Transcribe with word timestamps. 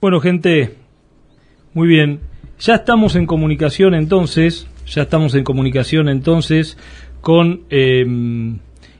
Bueno, 0.00 0.18
gente, 0.20 0.76
muy 1.74 1.86
bien. 1.86 2.20
Ya 2.58 2.76
estamos 2.76 3.16
en 3.16 3.26
comunicación 3.26 3.94
entonces, 3.94 4.66
ya 4.86 5.02
estamos 5.02 5.34
en 5.34 5.44
comunicación 5.44 6.08
entonces 6.08 6.78
con 7.20 7.64
eh, 7.68 8.06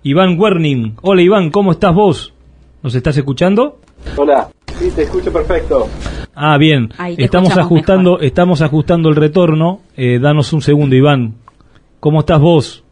Iván 0.03 0.39
Werning. 0.39 0.97
Hola 1.01 1.23
Iván, 1.23 1.51
¿cómo 1.51 1.73
estás 1.73 1.95
vos? 1.95 2.35
¿Nos 2.83 2.95
estás 2.95 3.17
escuchando? 3.17 3.81
Hola, 4.15 4.51
sí, 4.79 4.91
te 4.95 5.05
escucho 5.05 5.33
perfecto. 5.33 5.89
Ah, 6.35 6.59
bien. 6.59 6.91
Estamos 7.17 7.57
ajustando, 7.57 8.21
estamos 8.21 8.61
ajustando 8.61 9.09
el 9.09 9.17
retorno. 9.17 9.81
Eh, 9.97 10.19
danos 10.21 10.53
un 10.53 10.61
segundo, 10.61 10.97
Iván. 10.97 11.37
¿Cómo 11.99 12.21
estás 12.21 12.41
vos? 12.41 12.85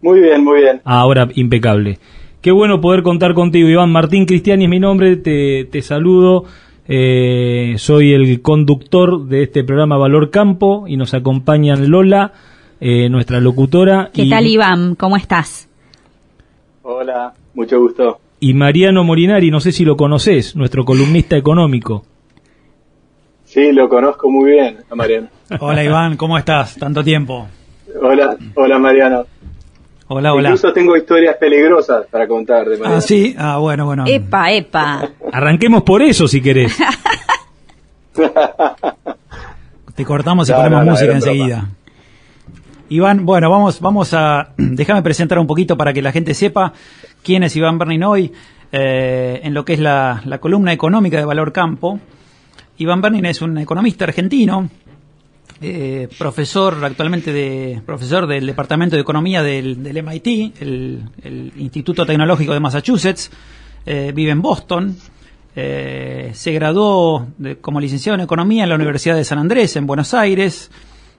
Muy 0.00 0.20
bien, 0.20 0.44
muy 0.44 0.60
bien. 0.60 0.80
Ah, 0.84 1.00
ahora 1.00 1.26
impecable. 1.34 1.98
Qué 2.40 2.52
bueno 2.52 2.80
poder 2.80 3.02
contar 3.02 3.34
contigo, 3.34 3.68
Iván. 3.68 3.90
Martín 3.90 4.26
Cristiani 4.26 4.62
es 4.62 4.70
mi 4.70 4.78
nombre, 4.78 5.16
te, 5.16 5.64
te 5.64 5.82
saludo. 5.82 6.44
Eh, 6.90 7.74
soy 7.76 8.14
el 8.14 8.40
conductor 8.40 9.26
de 9.26 9.42
este 9.42 9.62
programa 9.62 9.98
Valor 9.98 10.30
Campo 10.30 10.86
y 10.88 10.96
nos 10.96 11.12
acompañan 11.12 11.90
Lola, 11.90 12.32
eh, 12.80 13.10
nuestra 13.10 13.40
locutora. 13.40 14.10
¿Qué 14.12 14.26
tal, 14.26 14.46
Iván? 14.46 14.94
¿Cómo 14.94 15.18
estás? 15.18 15.68
Hola, 16.82 17.34
mucho 17.52 17.78
gusto. 17.78 18.20
Y 18.40 18.54
Mariano 18.54 19.04
Morinari, 19.04 19.50
no 19.50 19.60
sé 19.60 19.72
si 19.72 19.84
lo 19.84 19.98
conoces, 19.98 20.56
nuestro 20.56 20.86
columnista 20.86 21.36
económico. 21.36 22.04
Sí, 23.44 23.72
lo 23.72 23.88
conozco 23.90 24.30
muy 24.30 24.52
bien, 24.52 24.78
a 24.88 24.94
Mariano. 24.94 25.28
Hola, 25.60 25.84
Iván, 25.84 26.16
¿cómo 26.16 26.38
estás? 26.38 26.76
Tanto 26.76 27.04
tiempo. 27.04 27.48
Hola, 28.00 28.36
hola, 28.54 28.78
Mariano. 28.78 29.26
Hola, 30.10 30.32
hola. 30.32 30.48
Incluso 30.48 30.72
tengo 30.72 30.96
historias 30.96 31.36
peligrosas 31.36 32.06
para 32.06 32.26
contar 32.26 32.66
de 32.66 32.78
Mariano. 32.78 32.96
Ah, 32.96 33.00
sí, 33.02 33.36
ah, 33.38 33.58
bueno, 33.58 33.84
bueno. 33.84 34.04
Epa, 34.06 34.50
epa. 34.52 35.10
Arranquemos 35.30 35.82
por 35.82 36.00
eso 36.00 36.26
si 36.26 36.40
querés. 36.40 36.74
Te 39.94 40.04
cortamos 40.06 40.48
y 40.48 40.52
ponemos 40.52 40.84
música 40.86 41.12
enseguida. 41.12 41.68
Iván, 42.88 43.26
bueno, 43.26 43.50
vamos, 43.50 43.80
vamos 43.80 44.14
a. 44.14 44.48
Déjame 44.56 45.02
presentar 45.02 45.38
un 45.38 45.46
poquito 45.46 45.76
para 45.76 45.92
que 45.92 46.00
la 46.00 46.10
gente 46.10 46.32
sepa 46.32 46.72
quién 47.22 47.42
es 47.42 47.54
Iván 47.54 47.76
Bernin 47.76 48.02
hoy 48.04 48.32
eh, 48.72 49.40
en 49.42 49.52
lo 49.52 49.66
que 49.66 49.74
es 49.74 49.78
la, 49.78 50.22
la, 50.24 50.38
columna 50.38 50.72
económica 50.72 51.18
de 51.18 51.26
Valor 51.26 51.52
Campo. 51.52 52.00
Iván 52.78 53.02
Bernin 53.02 53.26
es 53.26 53.42
un 53.42 53.58
economista 53.58 54.04
argentino, 54.06 54.70
eh, 55.60 56.08
profesor 56.16 56.84
actualmente 56.84 57.32
de 57.32 57.82
profesor 57.84 58.28
del 58.28 58.46
Departamento 58.46 58.94
de 58.94 59.02
Economía 59.02 59.42
del, 59.42 59.76
MIT, 59.76 60.62
el, 60.62 61.52
Instituto 61.56 62.06
Tecnológico 62.06 62.52
de 62.52 62.60
Massachusetts, 62.60 63.28
eh, 63.84 64.12
vive 64.14 64.30
en 64.30 64.40
Boston. 64.40 64.96
Eh, 65.56 66.30
se 66.34 66.52
graduó 66.52 67.26
como 67.60 67.80
licenciado 67.80 68.14
en 68.14 68.20
Economía 68.20 68.62
en 68.62 68.68
la 68.68 68.76
Universidad 68.76 69.16
de 69.16 69.24
San 69.24 69.38
Andrés, 69.38 69.74
en 69.74 69.88
Buenos 69.88 70.14
Aires. 70.14 70.70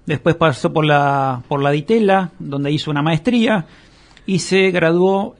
Después 0.06 0.36
pasó 0.36 0.72
por 0.72 0.86
la, 0.86 1.44
por 1.50 1.62
la 1.62 1.72
Ditela, 1.72 2.32
donde 2.40 2.72
hizo 2.72 2.92
una 2.92 3.02
maestría. 3.02 3.66
Y 4.26 4.40
se 4.40 4.72
graduó 4.72 5.36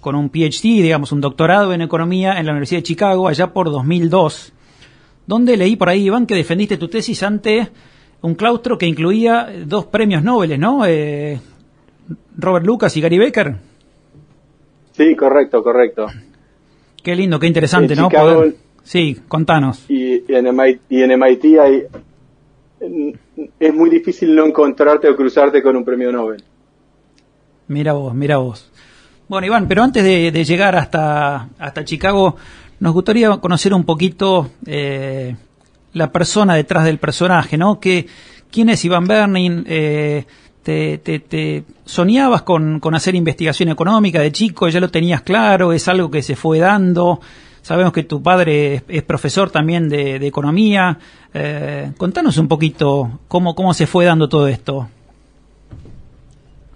con 0.00 0.16
un 0.16 0.30
PhD, 0.30 0.82
digamos, 0.82 1.12
un 1.12 1.20
doctorado 1.20 1.72
en 1.72 1.82
Economía 1.82 2.40
en 2.40 2.46
la 2.46 2.52
Universidad 2.52 2.78
de 2.78 2.84
Chicago, 2.84 3.28
allá 3.28 3.52
por 3.52 3.70
2002. 3.70 4.52
Donde 5.26 5.56
leí 5.56 5.76
por 5.76 5.90
ahí, 5.90 6.06
Iván, 6.06 6.26
que 6.26 6.34
defendiste 6.34 6.78
tu 6.78 6.88
tesis 6.88 7.22
ante 7.22 7.70
un 8.22 8.34
claustro 8.34 8.78
que 8.78 8.86
incluía 8.86 9.48
dos 9.64 9.86
premios 9.86 10.22
Nobel, 10.22 10.58
¿no? 10.58 10.84
Eh, 10.86 11.40
Robert 12.36 12.66
Lucas 12.66 12.96
y 12.96 13.00
Gary 13.00 13.18
Becker. 13.18 13.56
Sí, 14.92 15.14
correcto, 15.14 15.62
correcto. 15.62 16.06
Qué 17.02 17.14
lindo, 17.14 17.38
qué 17.38 17.46
interesante, 17.46 17.94
¿no? 17.94 18.08
Poder... 18.08 18.56
Sí, 18.82 19.16
contanos. 19.28 19.84
Y, 19.88 20.24
y, 20.30 20.34
en 20.34 20.54
MIT, 20.56 20.80
y, 20.88 21.02
en 21.02 21.18
MIT, 21.20 21.44
hay, 21.60 21.82
es 23.60 23.74
muy 23.74 23.90
difícil 23.90 24.34
no 24.34 24.46
encontrarte 24.46 25.08
o 25.08 25.14
cruzarte 25.14 25.62
con 25.62 25.76
un 25.76 25.84
premio 25.84 26.10
Nobel. 26.10 26.42
Mira 27.68 27.92
vos, 27.92 28.14
mira 28.14 28.38
vos. 28.38 28.70
Bueno, 29.28 29.46
Iván, 29.46 29.68
pero 29.68 29.82
antes 29.82 30.02
de, 30.02 30.32
de 30.32 30.44
llegar 30.44 30.74
hasta, 30.74 31.50
hasta 31.58 31.84
Chicago, 31.84 32.36
nos 32.80 32.94
gustaría 32.94 33.36
conocer 33.36 33.74
un 33.74 33.84
poquito 33.84 34.50
eh, 34.64 35.36
la 35.92 36.12
persona 36.12 36.54
detrás 36.54 36.84
del 36.84 36.98
personaje, 36.98 37.56
¿no? 37.56 37.80
Que, 37.80 38.06
¿Quién 38.50 38.70
es 38.70 38.84
Iván 38.84 39.06
Bernin? 39.06 39.64
Eh, 39.68 40.24
te, 40.62 40.98
te, 40.98 41.64
soñabas 41.84 42.42
con, 42.42 42.80
hacer 42.94 43.14
investigación 43.14 43.70
económica 43.70 44.20
de 44.20 44.32
chico? 44.32 44.68
¿Ya 44.68 44.80
lo 44.80 44.90
tenías 44.90 45.22
claro? 45.22 45.72
¿Es 45.72 45.88
algo 45.88 46.10
que 46.10 46.22
se 46.22 46.36
fue 46.36 46.58
dando? 46.58 47.20
Sabemos 47.62 47.92
que 47.92 48.02
tu 48.02 48.22
padre 48.22 48.74
es, 48.74 48.82
es 48.88 49.02
profesor 49.02 49.50
también 49.50 49.88
de, 49.88 50.18
de 50.18 50.26
economía. 50.26 50.98
Eh, 51.32 51.92
contanos 51.96 52.36
un 52.38 52.48
poquito 52.48 53.20
cómo, 53.28 53.54
cómo 53.54 53.72
se 53.72 53.86
fue 53.86 54.04
dando 54.04 54.28
todo 54.28 54.46
esto. 54.48 54.88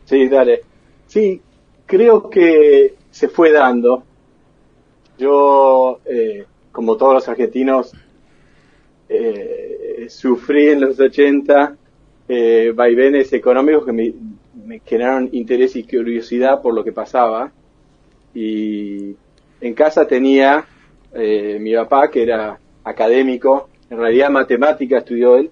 Sí, 0.07 0.29
dale. 0.29 0.63
Sí, 1.07 1.41
creo 1.87 2.31
que 2.31 2.95
se 3.11 3.29
fue 3.29 3.53
dando. 3.53 4.03
Yo, 5.19 6.01
eh, 6.07 6.47
como 6.71 6.97
todos 6.97 7.15
los 7.15 7.29
argentinos, 7.29 7.93
eh, 9.13 10.07
sufrí 10.09 10.69
en 10.69 10.81
los 10.81 10.99
80 10.99 11.77
eh, 12.29 12.73
vaivenes 12.75 13.33
económicos 13.33 13.85
que 13.85 13.93
me, 13.93 14.81
generaron 14.85 15.29
interés 15.33 15.77
y 15.77 15.85
curiosidad 15.85 16.63
por 16.63 16.75
lo 16.75 16.83
que 16.83 16.93
pasaba. 16.93 17.53
Y 18.35 19.15
en 19.61 19.75
casa 19.75 20.07
tenía 20.07 20.65
eh, 21.15 21.59
mi 21.61 21.75
papá, 21.75 22.11
que 22.11 22.23
era 22.23 22.59
académico, 22.85 23.69
en 23.91 23.99
realidad 23.99 24.31
matemática 24.31 24.99
estudió 24.99 25.37
él, 25.37 25.51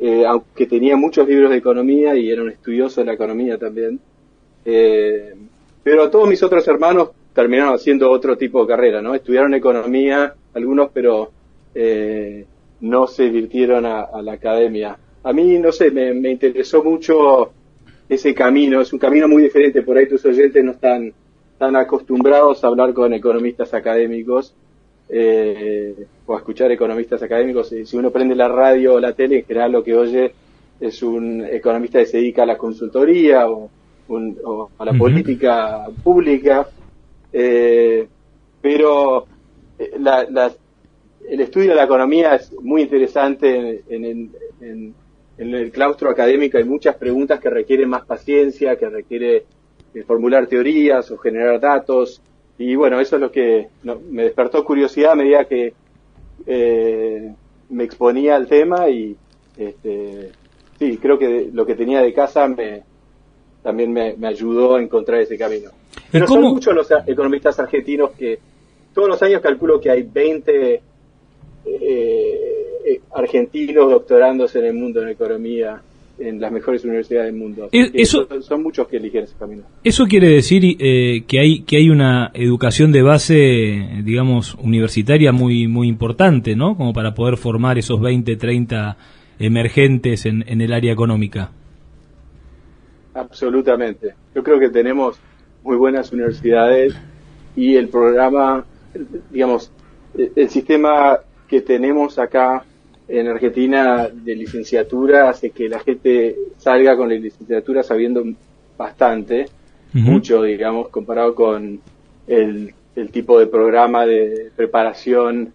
eh, 0.00 0.24
aunque 0.26 0.66
tenía 0.66 0.96
muchos 0.96 1.28
libros 1.28 1.50
de 1.50 1.58
economía 1.58 2.16
y 2.16 2.30
era 2.30 2.42
un 2.42 2.50
estudioso 2.50 3.02
de 3.02 3.06
la 3.06 3.12
economía 3.12 3.58
también. 3.58 4.00
Eh, 4.64 5.34
pero 5.82 6.10
todos 6.10 6.28
mis 6.28 6.42
otros 6.42 6.66
hermanos 6.68 7.10
terminaron 7.34 7.74
haciendo 7.74 8.10
otro 8.10 8.36
tipo 8.36 8.62
de 8.62 8.68
carrera, 8.68 9.02
¿no? 9.02 9.14
Estudiaron 9.14 9.52
economía, 9.52 10.34
algunos, 10.54 10.90
pero 10.92 11.30
eh, 11.74 12.46
no 12.80 13.06
se 13.06 13.28
virtieron 13.28 13.86
a, 13.86 14.02
a, 14.02 14.22
la 14.22 14.32
academia. 14.32 14.96
A 15.22 15.32
mí, 15.32 15.58
no 15.58 15.72
sé, 15.72 15.90
me, 15.90 16.12
me, 16.14 16.30
interesó 16.30 16.82
mucho 16.82 17.52
ese 18.08 18.34
camino, 18.34 18.80
es 18.80 18.92
un 18.92 18.98
camino 18.98 19.28
muy 19.28 19.42
diferente, 19.42 19.82
por 19.82 19.96
ahí 19.96 20.08
tus 20.08 20.24
oyentes 20.24 20.64
no 20.64 20.72
están 20.72 21.12
tan 21.58 21.76
acostumbrados 21.76 22.64
a 22.64 22.68
hablar 22.68 22.94
con 22.94 23.12
economistas 23.12 23.74
académicos 23.74 24.54
eh, 25.10 26.06
o 26.24 26.34
a 26.34 26.38
escuchar 26.38 26.70
economistas 26.72 27.22
académicos. 27.22 27.68
Si 27.68 27.96
uno 27.96 28.10
prende 28.10 28.34
la 28.34 28.48
radio 28.48 28.94
o 28.94 29.00
la 29.00 29.12
tele, 29.12 29.40
en 29.40 29.44
general 29.44 29.72
lo 29.72 29.84
que 29.84 29.94
oye 29.94 30.32
es 30.80 31.02
un 31.02 31.44
economista 31.44 31.98
que 31.98 32.06
se 32.06 32.16
dedica 32.16 32.44
a 32.44 32.46
la 32.46 32.56
consultoría 32.56 33.48
o, 33.50 33.68
un, 34.08 34.38
o 34.42 34.70
a 34.78 34.84
la 34.84 34.92
uh 34.92 34.94
-huh. 34.94 34.98
política 34.98 35.86
pública, 36.02 36.66
eh, 37.32 38.08
pero 38.62 39.26
la, 39.98 40.24
la, 40.30 40.52
el 41.28 41.40
estudio 41.40 41.70
de 41.70 41.76
la 41.76 41.84
economía 41.84 42.34
es 42.34 42.52
muy 42.60 42.82
interesante 42.82 43.82
en, 43.88 44.04
en, 44.04 44.30
en, 44.60 44.94
en, 45.38 45.54
el 45.54 45.70
claustro 45.70 46.10
académico. 46.10 46.58
Hay 46.58 46.64
muchas 46.64 46.96
preguntas 46.96 47.40
que 47.40 47.50
requieren 47.50 47.88
más 47.88 48.04
paciencia, 48.04 48.76
que 48.76 48.88
requiere 48.88 49.44
eh, 49.94 50.02
formular 50.06 50.46
teorías 50.46 51.10
o 51.10 51.18
generar 51.18 51.60
datos. 51.60 52.20
Y 52.58 52.74
bueno, 52.74 53.00
eso 53.00 53.16
es 53.16 53.22
lo 53.22 53.30
que 53.30 53.68
no, 53.82 54.00
me 54.10 54.24
despertó 54.24 54.64
curiosidad 54.64 55.12
a 55.12 55.16
medida 55.16 55.44
que 55.44 55.72
eh, 56.46 57.34
me 57.68 57.84
exponía 57.84 58.36
al 58.36 58.46
tema 58.46 58.88
y 58.88 59.16
este, 59.56 60.30
sí, 60.78 60.98
creo 60.98 61.18
que 61.18 61.50
lo 61.52 61.66
que 61.66 61.74
tenía 61.74 62.00
de 62.00 62.12
casa 62.12 62.48
me, 62.48 62.82
también 63.62 63.92
me, 63.92 64.14
me 64.16 64.28
ayudó 64.28 64.76
a 64.76 64.82
encontrar 64.82 65.20
ese 65.20 65.38
camino. 65.38 65.70
Pero 66.10 66.26
son 66.26 66.42
muchos 66.42 66.74
los 66.74 66.88
economistas 67.06 67.58
argentinos 67.58 68.10
que 68.12 68.38
todos 68.92 69.08
los 69.08 69.22
años 69.22 69.40
calculo 69.40 69.80
que 69.80 69.90
hay 69.90 70.02
20 70.02 70.82
eh, 71.64 73.00
argentinos 73.14 73.90
doctorándose 73.90 74.58
en 74.58 74.64
el 74.66 74.74
mundo 74.74 75.02
en 75.02 75.08
economía 75.08 75.82
en 76.20 76.40
las 76.40 76.52
mejores 76.52 76.84
universidades 76.84 77.32
del 77.32 77.40
mundo. 77.40 77.68
Eso, 77.72 78.26
son, 78.28 78.42
son, 78.42 78.62
muchos 78.62 78.86
que 78.88 78.98
eligen 78.98 79.24
ese 79.24 79.34
camino. 79.38 79.62
Eso 79.82 80.04
quiere 80.06 80.28
decir 80.28 80.76
eh, 80.78 81.24
que 81.26 81.40
hay 81.40 81.62
que 81.62 81.78
hay 81.78 81.88
una 81.88 82.30
educación 82.34 82.92
de 82.92 83.02
base, 83.02 84.02
digamos, 84.04 84.54
universitaria 84.56 85.32
muy 85.32 85.66
muy 85.66 85.88
importante, 85.88 86.54
¿no? 86.54 86.76
Como 86.76 86.92
para 86.92 87.14
poder 87.14 87.38
formar 87.38 87.78
esos 87.78 88.00
20, 88.00 88.36
30 88.36 88.96
emergentes 89.38 90.26
en, 90.26 90.44
en 90.46 90.60
el 90.60 90.72
área 90.74 90.92
económica. 90.92 91.52
Absolutamente. 93.14 94.14
Yo 94.34 94.42
creo 94.42 94.60
que 94.60 94.68
tenemos 94.68 95.18
muy 95.62 95.76
buenas 95.76 96.12
universidades 96.12 96.94
y 97.56 97.76
el 97.76 97.88
programa, 97.88 98.64
digamos, 99.30 99.72
el 100.14 100.48
sistema 100.50 101.18
que 101.50 101.62
tenemos 101.62 102.16
acá 102.20 102.64
en 103.08 103.26
Argentina 103.26 104.08
de 104.08 104.36
licenciatura 104.36 105.28
hace 105.28 105.50
que 105.50 105.68
la 105.68 105.80
gente 105.80 106.36
salga 106.58 106.96
con 106.96 107.08
la 107.08 107.16
licenciatura 107.16 107.82
sabiendo 107.82 108.22
bastante, 108.78 109.46
uh 109.92 109.98
-huh. 109.98 110.02
mucho, 110.02 110.42
digamos, 110.44 110.90
comparado 110.90 111.34
con 111.34 111.80
el, 112.28 112.72
el, 112.94 113.10
tipo 113.10 113.40
de 113.40 113.48
programa 113.48 114.06
de 114.06 114.52
preparación 114.54 115.52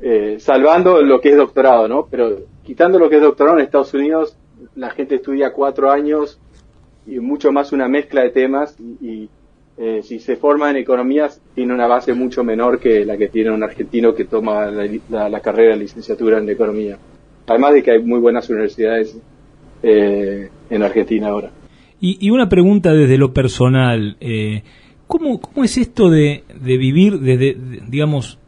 eh, 0.00 0.36
salvando 0.38 1.02
lo 1.02 1.20
que 1.20 1.28
es 1.28 1.36
doctorado, 1.36 1.86
¿no? 1.88 2.06
Pero 2.10 2.38
quitando 2.64 2.98
lo 2.98 3.10
que 3.10 3.16
es 3.16 3.22
doctorado 3.22 3.58
en 3.58 3.64
Estados 3.64 3.92
Unidos, 3.92 4.34
la 4.76 4.88
gente 4.88 5.16
estudia 5.16 5.52
cuatro 5.52 5.90
años 5.90 6.40
y 7.06 7.20
mucho 7.20 7.52
más 7.52 7.72
una 7.72 7.86
mezcla 7.86 8.22
de 8.22 8.30
temas 8.30 8.78
y, 8.80 9.28
eh, 9.78 10.00
si 10.02 10.18
se 10.18 10.36
forma 10.36 10.70
en 10.70 10.76
economías 10.76 11.40
tiene 11.54 11.72
una 11.74 11.86
base 11.86 12.14
mucho 12.14 12.44
menor 12.44 12.78
que 12.78 13.04
la 13.04 13.16
que 13.16 13.28
tiene 13.28 13.50
un 13.50 13.62
argentino 13.62 14.14
que 14.14 14.24
toma 14.24 14.66
la, 14.70 15.40
carrera 15.40 15.74
de 15.74 15.80
licenciatura 15.80 16.38
en 16.38 16.48
economía. 16.48 16.98
Además 17.46 17.74
de 17.74 17.82
que 17.82 17.92
hay 17.92 18.02
muy 18.02 18.20
buenas 18.20 18.48
universidades 18.50 19.18
eh, 19.82 20.48
en 20.70 20.82
Argentina 20.82 21.28
ahora. 21.28 21.50
Y, 22.00 22.30
una 22.30 22.48
pregunta 22.48 22.92
desde 22.92 23.16
lo 23.16 23.32
personal. 23.32 24.16
Eh, 24.20 24.62
¿cómo, 25.06 25.40
¿Cómo 25.40 25.64
es 25.64 25.78
esto 25.78 26.10
de, 26.10 26.42
de 26.60 26.76
vivir 26.76 27.20
desde, 27.20 27.56
digamos, 27.88 28.38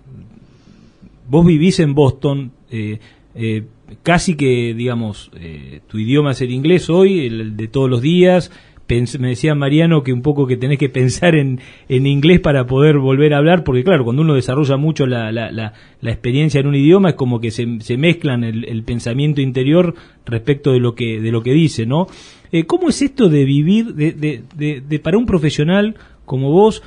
vos 1.28 1.46
vivís 1.46 1.80
en 1.80 1.94
Boston, 1.94 2.52
eh, 2.70 2.98
eh, 3.34 3.64
casi 4.02 4.36
que, 4.36 4.74
digamos, 4.74 5.30
eh, 5.38 5.80
tu 5.88 5.98
idioma 5.98 6.32
es 6.32 6.40
el 6.40 6.52
inglés 6.52 6.90
hoy, 6.90 7.26
el, 7.26 7.56
de 7.56 7.68
todos 7.68 7.88
los 7.88 8.02
días. 8.02 8.50
Me 8.88 9.28
decía 9.28 9.54
Mariano 9.54 10.02
que 10.02 10.12
un 10.12 10.22
poco 10.22 10.46
que 10.46 10.56
tenés 10.56 10.78
que 10.78 10.88
pensar 10.88 11.34
en, 11.34 11.60
en, 11.88 12.06
inglés 12.06 12.40
para 12.40 12.66
poder 12.66 12.98
volver 12.98 13.32
a 13.32 13.38
hablar, 13.38 13.64
porque 13.64 13.82
claro, 13.82 14.04
cuando 14.04 14.22
uno 14.22 14.34
desarrolla 14.34 14.76
mucho 14.76 15.06
la, 15.06 15.32
la, 15.32 15.50
la, 15.50 15.72
experiencia 16.02 16.60
en 16.60 16.66
un 16.66 16.74
idioma 16.74 17.10
es 17.10 17.14
como 17.14 17.40
que 17.40 17.50
se, 17.50 17.80
se 17.80 17.96
mezclan 17.96 18.44
el, 18.44 18.64
el, 18.64 18.82
pensamiento 18.82 19.40
interior 19.40 19.94
respecto 20.26 20.72
de 20.72 20.80
lo 20.80 20.94
que, 20.94 21.20
de 21.20 21.32
lo 21.32 21.42
que 21.42 21.52
dice, 21.52 21.86
¿no? 21.86 22.06
Eh, 22.52 22.64
¿Cómo 22.64 22.90
es 22.90 23.00
esto 23.00 23.28
de 23.28 23.44
vivir, 23.44 23.94
de, 23.94 24.12
de, 24.12 24.80
de, 24.80 24.98
para 24.98 25.18
un 25.18 25.26
profesional 25.26 25.96
como 26.26 26.50
vos, 26.50 26.82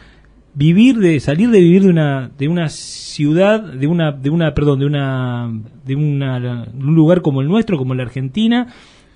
vivir 0.54 0.98
de 0.98 1.20
salir 1.20 1.50
de 1.50 1.60
vivir 1.60 1.84
de 1.84 1.90
una 1.90 2.32
de 2.38 2.48
una 2.48 2.70
ciudad 2.70 3.62
de 3.62 3.86
una 3.86 4.12
de 4.12 4.32
una 4.32 4.56
perdón 4.56 4.80
de 4.80 4.86
una 4.88 5.52
de 5.86 5.96
una, 5.96 6.66
un 6.74 6.96
lugar 6.96 7.22
como 7.22 7.42
el 7.42 7.48
nuestro 7.48 7.78
como 7.78 7.94
la 7.94 8.02
Argentina 8.02 8.68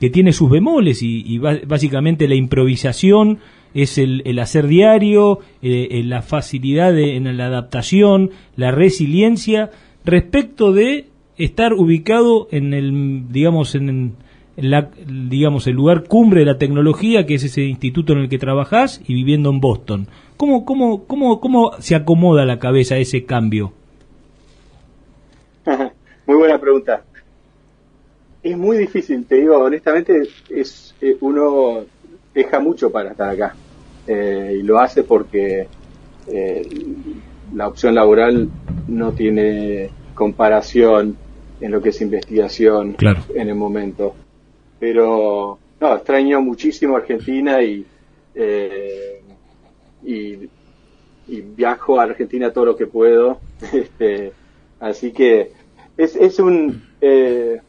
que 0.01 0.09
tiene 0.09 0.33
sus 0.33 0.49
bemoles 0.49 1.03
y, 1.03 1.37
básicamente 1.37 2.27
la 2.27 2.33
improvisación 2.33 3.37
es 3.75 3.99
el, 3.99 4.37
hacer 4.39 4.65
diario 4.65 5.39
eh, 5.61 5.89
eh, 5.91 6.03
la 6.03 6.23
facilidad 6.23 6.97
en 6.97 7.37
la 7.37 7.45
adaptación 7.45 8.31
la 8.55 8.71
resiliencia 8.71 9.69
respecto 10.03 10.73
de 10.73 11.05
estar 11.37 11.73
ubicado 11.73 12.47
en 12.51 12.73
el 12.73 13.31
digamos 13.31 13.75
en 13.75 14.15
la, 14.57 14.89
digamos, 15.07 15.67
el 15.67 15.75
lugar 15.75 16.03
cumbre 16.03 16.41
de 16.41 16.45
la 16.45 16.57
tecnología, 16.57 17.25
que 17.25 17.35
es 17.35 17.43
ese 17.43 17.63
instituto 17.63 18.13
en 18.13 18.19
el 18.19 18.29
que 18.29 18.37
trabajás, 18.37 19.01
y 19.07 19.13
viviendo 19.13 19.49
en 19.49 19.61
Boston. 19.61 20.07
¿Cómo, 20.37 20.65
cómo, 20.65 21.05
cómo, 21.05 21.39
cómo 21.39 21.71
se 21.79 21.95
acomoda 21.95 22.45
la 22.45 22.59
cabeza 22.59 22.97
ese 22.97 23.25
cambio? 23.25 23.71
muy 26.27 26.35
buena 26.35 26.59
pregunta. 26.59 27.05
Es 28.43 28.57
muy 28.57 28.77
difícil, 28.77 29.25
te 29.25 29.35
digo, 29.35 29.57
honestamente, 29.57 30.23
es 30.49 30.95
eh, 31.01 31.17
uno 31.21 31.83
deja 32.33 32.59
mucho 32.59 32.91
para 32.91 33.11
estar 33.11 33.29
acá. 33.29 33.55
Eh, 34.07 34.57
y 34.59 34.63
lo 34.63 34.79
hace 34.79 35.03
porque 35.03 35.67
eh, 36.27 36.69
la 37.53 37.67
opción 37.67 37.93
laboral 37.93 38.49
no 38.87 39.11
tiene 39.11 39.89
comparación 40.15 41.15
en 41.59 41.71
lo 41.71 41.81
que 41.81 41.89
es 41.89 42.01
investigación 42.01 42.95
en 43.35 43.49
el 43.49 43.55
momento 43.55 44.15
pero 44.81 45.59
no, 45.79 45.95
extraño 45.95 46.41
muchísimo 46.41 46.97
Argentina 46.97 47.61
y, 47.61 47.85
eh, 48.33 49.21
y, 50.03 50.49
viajo 51.55 51.99
a 51.99 52.03
Argentina 52.03 52.51
todo 52.51 52.65
lo 52.65 52.75
que 52.75 52.87
puedo. 52.87 53.39
Este, 53.71 54.33
así 54.79 55.11
que 55.11 55.51
es, 55.95 56.15
es 56.15 56.39
un... 56.39 56.83
Eh, 56.99 57.61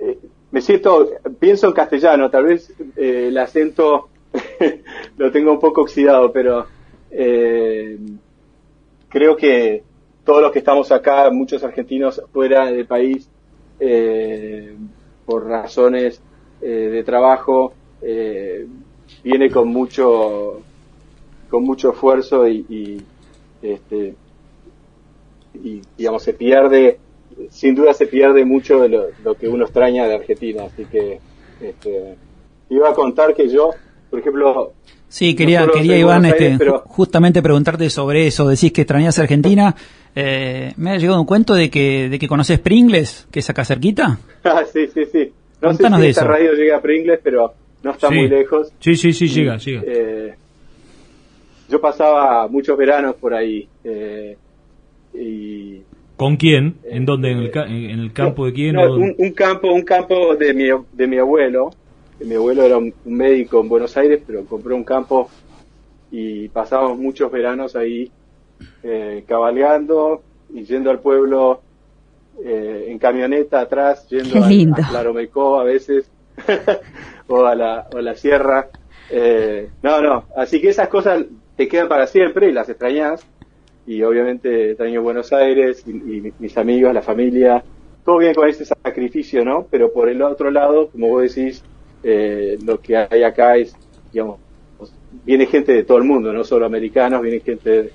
eh, 0.00 0.18
me 0.50 0.60
siento, 0.60 1.08
pienso 1.38 1.68
en 1.68 1.72
castellano, 1.72 2.30
tal 2.30 2.44
vez 2.44 2.74
el 2.96 3.36
acento 3.38 4.08
lo 5.16 5.30
tengo 5.30 5.52
un 5.52 5.60
poco 5.60 5.82
oxidado, 5.82 6.32
pero 6.32 6.66
creo 9.08 9.36
que 9.36 9.82
todos 10.24 10.42
los 10.42 10.52
que 10.52 10.60
estamos 10.60 10.90
acá, 10.92 11.30
muchos 11.30 11.62
argentinos 11.64 12.22
fuera 12.32 12.66
del 12.66 12.86
país, 12.86 13.28
eh, 13.82 14.76
por 15.24 15.46
razones 15.46 16.20
eh, 16.60 16.66
de 16.66 17.02
trabajo 17.02 17.72
eh, 18.02 18.66
viene 19.24 19.50
con 19.50 19.68
mucho 19.68 20.60
con 21.48 21.64
mucho 21.64 21.90
esfuerzo 21.92 22.46
y, 22.46 23.02
este 23.62 24.14
y 25.54 25.80
digamos 25.96 26.22
se 26.22 26.34
pierde 26.34 26.98
sin 27.50 27.74
duda 27.74 27.94
se 27.94 28.06
pierde 28.06 28.44
mucho 28.44 28.80
de 28.80 28.88
lo, 28.88 29.34
que 29.34 29.48
uno 29.48 29.64
extraña 29.64 30.06
de 30.06 30.14
Argentina 30.14 30.64
así 30.64 30.84
que 30.84 31.20
este, 31.60 32.16
iba 32.68 32.90
a 32.90 32.94
contar 32.94 33.34
que 33.34 33.48
yo 33.48 33.70
por 34.10 34.20
ejemplo 34.20 34.72
Sí, 35.10 35.34
quería, 35.34 35.66
quería 35.66 35.98
Iván, 35.98 36.24
este, 36.24 36.56
justamente 36.84 37.42
preguntarte 37.42 37.90
sobre 37.90 38.28
eso. 38.28 38.46
Decís 38.46 38.72
que 38.72 38.82
extrañas 38.82 39.18
Argentina. 39.18 39.74
Eh, 40.14 40.72
me 40.76 40.92
ha 40.92 40.98
llegado 40.98 41.20
un 41.20 41.26
cuento 41.26 41.54
de 41.54 41.68
que, 41.68 42.08
de 42.08 42.16
que 42.16 42.28
conoces 42.28 42.60
Pringles, 42.60 43.26
que 43.28 43.40
es 43.40 43.50
acá 43.50 43.64
cerquita. 43.64 44.20
Ah, 44.44 44.62
sí, 44.72 44.86
sí, 44.86 45.04
sí. 45.10 45.32
No 45.60 45.74
sé 45.74 45.84
si 45.84 46.06
esta 46.06 46.24
radio 46.24 46.52
llega 46.52 46.76
a 46.76 46.80
Pringles, 46.80 47.18
pero 47.24 47.52
no 47.82 47.90
está 47.90 48.08
muy 48.08 48.28
lejos. 48.28 48.72
Sí, 48.78 48.94
sí, 48.94 49.12
sí, 49.12 49.26
llega, 49.26 49.56
llega. 49.56 49.82
Eh, 49.84 50.34
yo 51.68 51.80
pasaba 51.80 52.46
muchos 52.48 52.78
veranos 52.78 53.16
por 53.16 53.34
ahí. 53.34 53.68
Eh, 53.84 54.36
y, 55.14 55.82
¿Con 56.20 56.36
quién? 56.36 56.76
¿En 56.84 57.06
dónde? 57.06 57.30
¿En 57.30 57.38
el, 57.38 57.50
en 57.56 57.98
el 57.98 58.12
campo 58.12 58.44
de 58.44 58.52
quién? 58.52 58.76
un, 58.76 59.14
un, 59.16 59.32
campo, 59.32 59.72
un 59.72 59.80
campo 59.80 60.36
de 60.36 60.52
mi, 60.52 60.64
de 60.92 61.06
mi 61.06 61.16
abuelo. 61.16 61.70
Mi 62.22 62.34
abuelo 62.34 62.62
era 62.62 62.76
un, 62.76 62.92
médico 63.06 63.62
en 63.62 63.70
Buenos 63.70 63.96
Aires, 63.96 64.20
pero 64.26 64.44
compró 64.44 64.76
un 64.76 64.84
campo 64.84 65.30
y 66.10 66.48
pasábamos 66.48 66.98
muchos 66.98 67.32
veranos 67.32 67.74
ahí 67.74 68.10
eh, 68.82 69.24
cabalgando 69.26 70.20
y 70.52 70.64
yendo 70.64 70.90
al 70.90 70.98
pueblo 70.98 71.62
eh, 72.44 72.88
en 72.88 72.98
camioneta 72.98 73.62
atrás, 73.62 74.06
yendo 74.10 74.44
a, 74.44 74.48
a, 74.98 75.60
a 75.60 75.64
veces, 75.64 76.10
o, 77.28 77.46
a 77.46 77.54
la, 77.54 77.88
o 77.94 77.98
la 77.98 78.14
sierra. 78.14 78.68
Eh, 79.08 79.70
no, 79.82 80.02
no, 80.02 80.24
así 80.36 80.60
que 80.60 80.68
esas 80.68 80.88
cosas 80.88 81.24
te 81.56 81.66
quedan 81.66 81.88
para 81.88 82.06
siempre 82.06 82.50
y 82.50 82.52
las 82.52 82.68
extrañas. 82.68 83.26
Y 83.90 84.04
obviamente 84.04 84.70
extraño 84.70 85.02
Buenos 85.02 85.32
Aires 85.32 85.82
y, 85.84 86.32
mis 86.38 86.56
amigos, 86.56 86.94
la 86.94 87.02
familia. 87.02 87.60
Todo 88.04 88.18
bien 88.18 88.34
con 88.34 88.48
ese 88.48 88.64
sacrificio, 88.64 89.44
¿no? 89.44 89.66
Pero 89.68 89.92
por 89.92 90.08
el 90.08 90.22
otro 90.22 90.48
lado, 90.52 90.90
como 90.90 91.08
vos 91.08 91.22
decís, 91.22 91.64
eh, 92.04 92.56
lo 92.64 92.80
que 92.80 92.96
hay 92.96 93.24
acá 93.24 93.56
es, 93.56 93.74
digamos, 94.12 94.38
viene 95.24 95.44
gente 95.46 95.72
de 95.72 95.82
todo 95.82 95.98
el 95.98 96.04
mundo, 96.04 96.32
no 96.32 96.44
solo 96.44 96.66
americanos, 96.66 97.20
viene 97.20 97.40
gente 97.40 97.90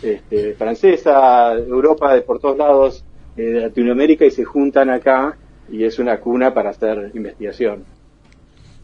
este, 0.00 0.54
francesa, 0.54 1.54
Europa, 1.54 2.14
de 2.14 2.22
por 2.22 2.38
todos 2.38 2.56
lados, 2.56 3.04
de 3.34 3.62
Latinoamérica 3.62 4.24
y 4.24 4.30
se 4.30 4.44
juntan 4.44 4.88
acá 4.88 5.36
y 5.68 5.82
es 5.82 5.98
una 5.98 6.20
cuna 6.20 6.54
para 6.54 6.70
hacer 6.70 7.10
investigación. 7.12 7.84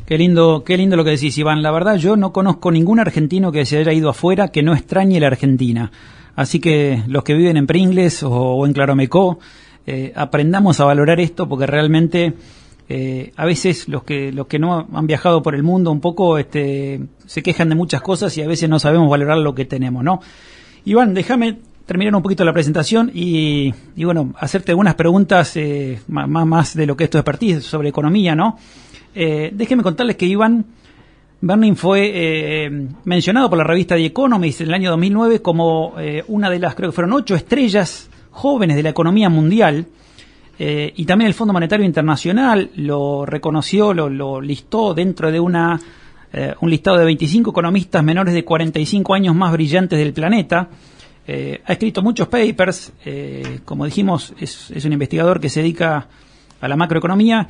Qué 0.07 0.19
lindo, 0.19 0.63
qué 0.65 0.77
lindo 0.77 0.95
lo 0.95 1.03
que 1.03 1.11
decís, 1.11 1.37
Iván. 1.37 1.63
La 1.63 1.73
verdad, 1.73 1.97
yo 1.97 2.17
no 2.17 2.33
conozco 2.33 2.71
ningún 2.71 3.01
argentino 3.01 3.51
que 3.51 3.67
se 3.67 3.79
haya 3.79 3.93
ido 3.93 4.09
afuera 4.09 4.49
que 4.49 4.63
no 4.63 4.73
extrañe 4.73 5.19
la 5.19 5.27
Argentina. 5.27 5.91
Así 6.37 6.61
que 6.61 7.03
los 7.09 7.25
que 7.25 7.35
viven 7.35 7.57
en 7.57 7.67
Pringles 7.67 8.23
o, 8.23 8.65
en 8.65 8.73
Claromecó, 8.73 9.41
eh, 9.85 10.13
aprendamos 10.15 10.79
a 10.79 10.85
valorar 10.85 11.19
esto 11.19 11.49
porque 11.49 11.67
realmente 11.67 12.35
eh, 12.89 13.33
a 13.35 13.45
veces 13.47 13.89
los 13.89 14.05
que 14.05 14.31
los 14.31 14.47
que 14.47 14.61
no 14.61 14.87
han 14.93 15.09
viajado 15.09 15.43
por 15.43 15.57
el 15.57 15.65
mundo 15.65 15.91
un 15.91 16.01
poco 16.01 16.39
este, 16.39 17.01
se 17.27 17.43
quejan 17.43 17.69
de 17.69 17.75
muchas 17.75 18.01
cosas 18.01 18.37
y 18.39 18.43
a 18.43 18.47
veces 18.47 18.69
no 18.69 18.79
sabemos 18.79 19.11
valorar 19.11 19.39
lo 19.39 19.57
que 19.57 19.65
tenemos, 19.65 20.05
¿no? 20.05 20.21
Iván, 20.85 21.15
déjame 21.15 21.59
terminar 21.85 22.15
un 22.15 22.23
poquito 22.23 22.45
la 22.45 22.53
presentación 22.53 23.11
y, 23.15 23.73
bueno, 23.97 24.35
hacerte 24.39 24.73
algunas 24.73 24.97
preguntas 24.97 25.57
eh, 25.57 26.01
más, 26.09 26.29
más 26.29 26.75
de 26.77 26.87
lo 26.87 26.97
que 26.97 27.05
es 27.05 27.11
tu 27.11 27.19
expertise 27.19 27.65
sobre 27.65 27.89
economía, 27.89 28.35
¿no? 28.35 28.59
Eh, 29.19 29.51
déjeme 29.55 29.83
contarles 29.83 30.17
que 30.17 30.27
Iván 30.27 30.67
Bernin 31.41 31.75
fue 31.75 32.11
eh, 32.13 32.89
mencionado 33.05 33.49
por 33.49 33.57
la 33.57 33.65
revista 33.65 33.95
The 33.95 34.05
Economist 34.05 34.61
en 34.61 34.69
el 34.69 34.75
año 34.75 34.91
2009 34.91 35.41
como 35.41 35.95
eh, 35.99 36.23
una 36.29 36.51
de 36.51 36.59
las, 36.59 36.75
creo 36.75 36.91
que 36.91 36.95
fueron 36.95 37.15
ocho 37.15 37.35
estrellas 37.35 38.11
jóvenes 38.31 38.77
de 38.77 38.83
la 38.83 38.91
economía 38.91 39.31
mundial. 39.31 39.87
y 40.59 41.05
también 41.07 41.29
el 41.29 41.35
Fondo 41.35 41.55
Monetario 41.55 41.87
Internacional 41.87 42.71
lo 42.77 43.25
reconoció, 43.25 43.95
lo, 43.95 44.41
listó 44.41 44.93
dentro 44.93 45.33
de 45.33 45.41
una, 45.41 45.81
un 46.61 46.71
listado 46.71 46.99
de 46.99 47.07
25 47.07 47.51
economistas 47.51 48.05
menores 48.05 48.35
de 48.35 48.45
45 48.45 49.15
años 49.15 49.35
más 49.35 49.53
brillantes 49.53 49.99
del 49.99 50.13
planeta. 50.13 50.69
Eh, 51.27 51.61
ha 51.65 51.73
escrito 51.73 52.03
muchos 52.03 52.29
papers, 52.29 52.93
eh, 53.05 53.61
como 53.65 53.87
dijimos, 53.87 54.35
es, 54.39 54.85
un 54.85 54.93
investigador 54.93 55.41
que 55.41 55.49
se 55.49 55.61
dedica 55.61 56.07
a 56.61 56.69
la 56.69 56.77
macroeconomía. 56.77 57.49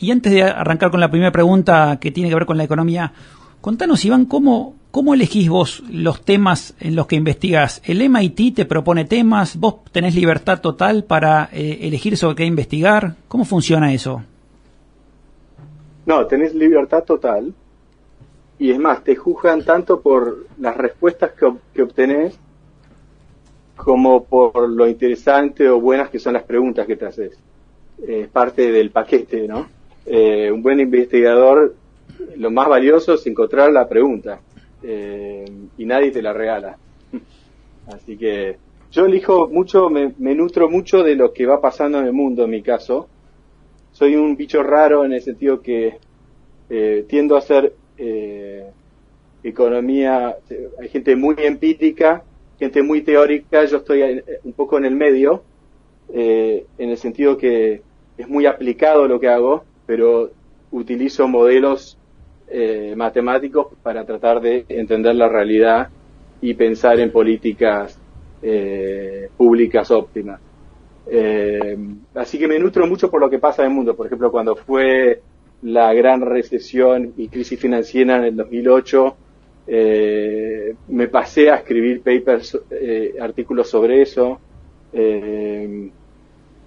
Y 0.00 0.10
antes 0.10 0.32
de 0.32 0.42
arrancar 0.42 0.90
con 0.90 1.00
la 1.00 1.10
primera 1.10 1.32
pregunta 1.32 1.98
que 2.00 2.10
tiene 2.10 2.28
que 2.28 2.34
ver 2.34 2.46
con 2.46 2.56
la 2.56 2.64
economía, 2.64 3.12
Contanos, 3.64 4.04
Iván, 4.04 4.26
¿cómo, 4.26 4.74
¿cómo 4.90 5.14
elegís 5.14 5.48
vos 5.48 5.82
los 5.88 6.20
temas 6.20 6.74
en 6.80 6.94
los 6.94 7.06
que 7.06 7.16
investigás? 7.16 7.80
¿El 7.82 8.06
MIT 8.06 8.56
te 8.56 8.66
propone 8.66 9.06
temas? 9.06 9.56
¿Vos 9.56 9.76
tenés 9.90 10.14
libertad 10.14 10.60
total 10.60 11.04
para 11.04 11.48
eh, 11.50 11.78
elegir 11.80 12.18
sobre 12.18 12.36
qué 12.36 12.44
investigar? 12.44 13.14
¿Cómo 13.26 13.46
funciona 13.46 13.94
eso? 13.94 14.22
No, 16.04 16.26
tenés 16.26 16.54
libertad 16.54 17.04
total. 17.04 17.54
Y 18.58 18.70
es 18.70 18.78
más, 18.78 19.02
te 19.02 19.16
juzgan 19.16 19.64
tanto 19.64 20.02
por 20.02 20.46
las 20.58 20.76
respuestas 20.76 21.30
que, 21.30 21.50
que 21.72 21.82
obtenés 21.84 22.38
como 23.76 24.24
por 24.24 24.68
lo 24.68 24.86
interesante 24.86 25.70
o 25.70 25.80
buenas 25.80 26.10
que 26.10 26.18
son 26.18 26.34
las 26.34 26.42
preguntas 26.42 26.86
que 26.86 26.96
te 26.96 27.06
haces. 27.06 27.38
Es 28.06 28.28
parte 28.28 28.70
del 28.70 28.90
paquete, 28.90 29.48
¿no? 29.48 29.66
Eh, 30.06 30.50
un 30.50 30.62
buen 30.62 30.80
investigador, 30.80 31.74
lo 32.36 32.50
más 32.50 32.68
valioso 32.68 33.14
es 33.14 33.26
encontrar 33.26 33.72
la 33.72 33.88
pregunta 33.88 34.40
eh, 34.82 35.44
y 35.78 35.84
nadie 35.86 36.10
te 36.10 36.22
la 36.22 36.32
regala. 36.32 36.76
Así 37.86 38.16
que 38.16 38.56
yo 38.90 39.06
elijo 39.06 39.48
mucho, 39.48 39.88
me, 39.90 40.12
nutro 40.18 40.68
mucho 40.68 41.02
de 41.02 41.14
lo 41.14 41.32
que 41.32 41.46
va 41.46 41.60
pasando 41.60 41.98
en 41.98 42.06
el 42.06 42.12
mundo, 42.12 42.44
en 42.44 42.50
mi 42.50 42.62
caso. 42.62 43.08
Soy 43.92 44.16
un 44.16 44.36
bicho 44.36 44.62
raro 44.62 45.04
en 45.04 45.12
el 45.12 45.22
sentido 45.22 45.60
que 45.60 45.98
eh, 46.70 47.04
tiendo 47.08 47.36
a 47.36 47.38
hacer 47.38 47.74
economía, 49.42 50.36
hay 50.80 50.88
gente 50.88 51.14
muy 51.14 51.36
empírica 51.38 52.24
gente 52.58 52.82
muy 52.82 53.02
teórica, 53.02 53.64
yo 53.64 53.78
estoy 53.78 54.22
un 54.44 54.52
poco 54.52 54.78
en 54.78 54.84
el 54.84 54.94
medio, 54.94 55.42
eh, 56.12 56.66
en 56.78 56.90
el 56.90 56.96
sentido 56.96 57.36
que 57.36 57.82
es 58.16 58.28
muy 58.28 58.46
aplicado 58.46 59.08
lo 59.08 59.18
que 59.18 59.28
hago, 59.28 59.64
pero 59.86 60.30
utilizo 60.70 61.28
modelos 61.28 61.98
eh, 62.48 62.94
matemáticos 62.96 63.68
para 63.82 64.04
tratar 64.04 64.40
de 64.40 64.64
entender 64.68 65.14
la 65.14 65.28
realidad 65.28 65.88
y 66.40 66.54
pensar 66.54 67.00
en 67.00 67.10
políticas 67.10 67.98
eh, 68.42 69.28
públicas 69.36 69.90
óptimas. 69.90 70.40
así 72.14 72.38
que 72.38 72.48
me 72.48 72.58
nutro 72.58 72.86
mucho 72.86 73.10
por 73.10 73.20
lo 73.20 73.30
que 73.30 73.38
pasa 73.38 73.62
en 73.62 73.68
el 73.68 73.74
mundo. 73.74 73.94
Por 73.94 74.06
ejemplo, 74.06 74.30
cuando 74.30 74.56
fue 74.56 75.20
la 75.62 75.92
gran 75.94 76.20
recesión 76.20 77.14
y 77.16 77.28
crisis 77.28 77.58
financiera 77.58 78.16
en 78.16 78.24
el 78.24 78.36
2008, 78.36 79.16
eh, 79.66 80.74
me 80.88 81.08
pasé 81.08 81.50
a 81.50 81.56
escribir 81.56 82.02
papers, 82.02 82.58
eh, 82.70 83.14
artículos 83.18 83.68
sobre 83.68 84.02
eso. 84.02 84.38
Eh, 84.92 85.90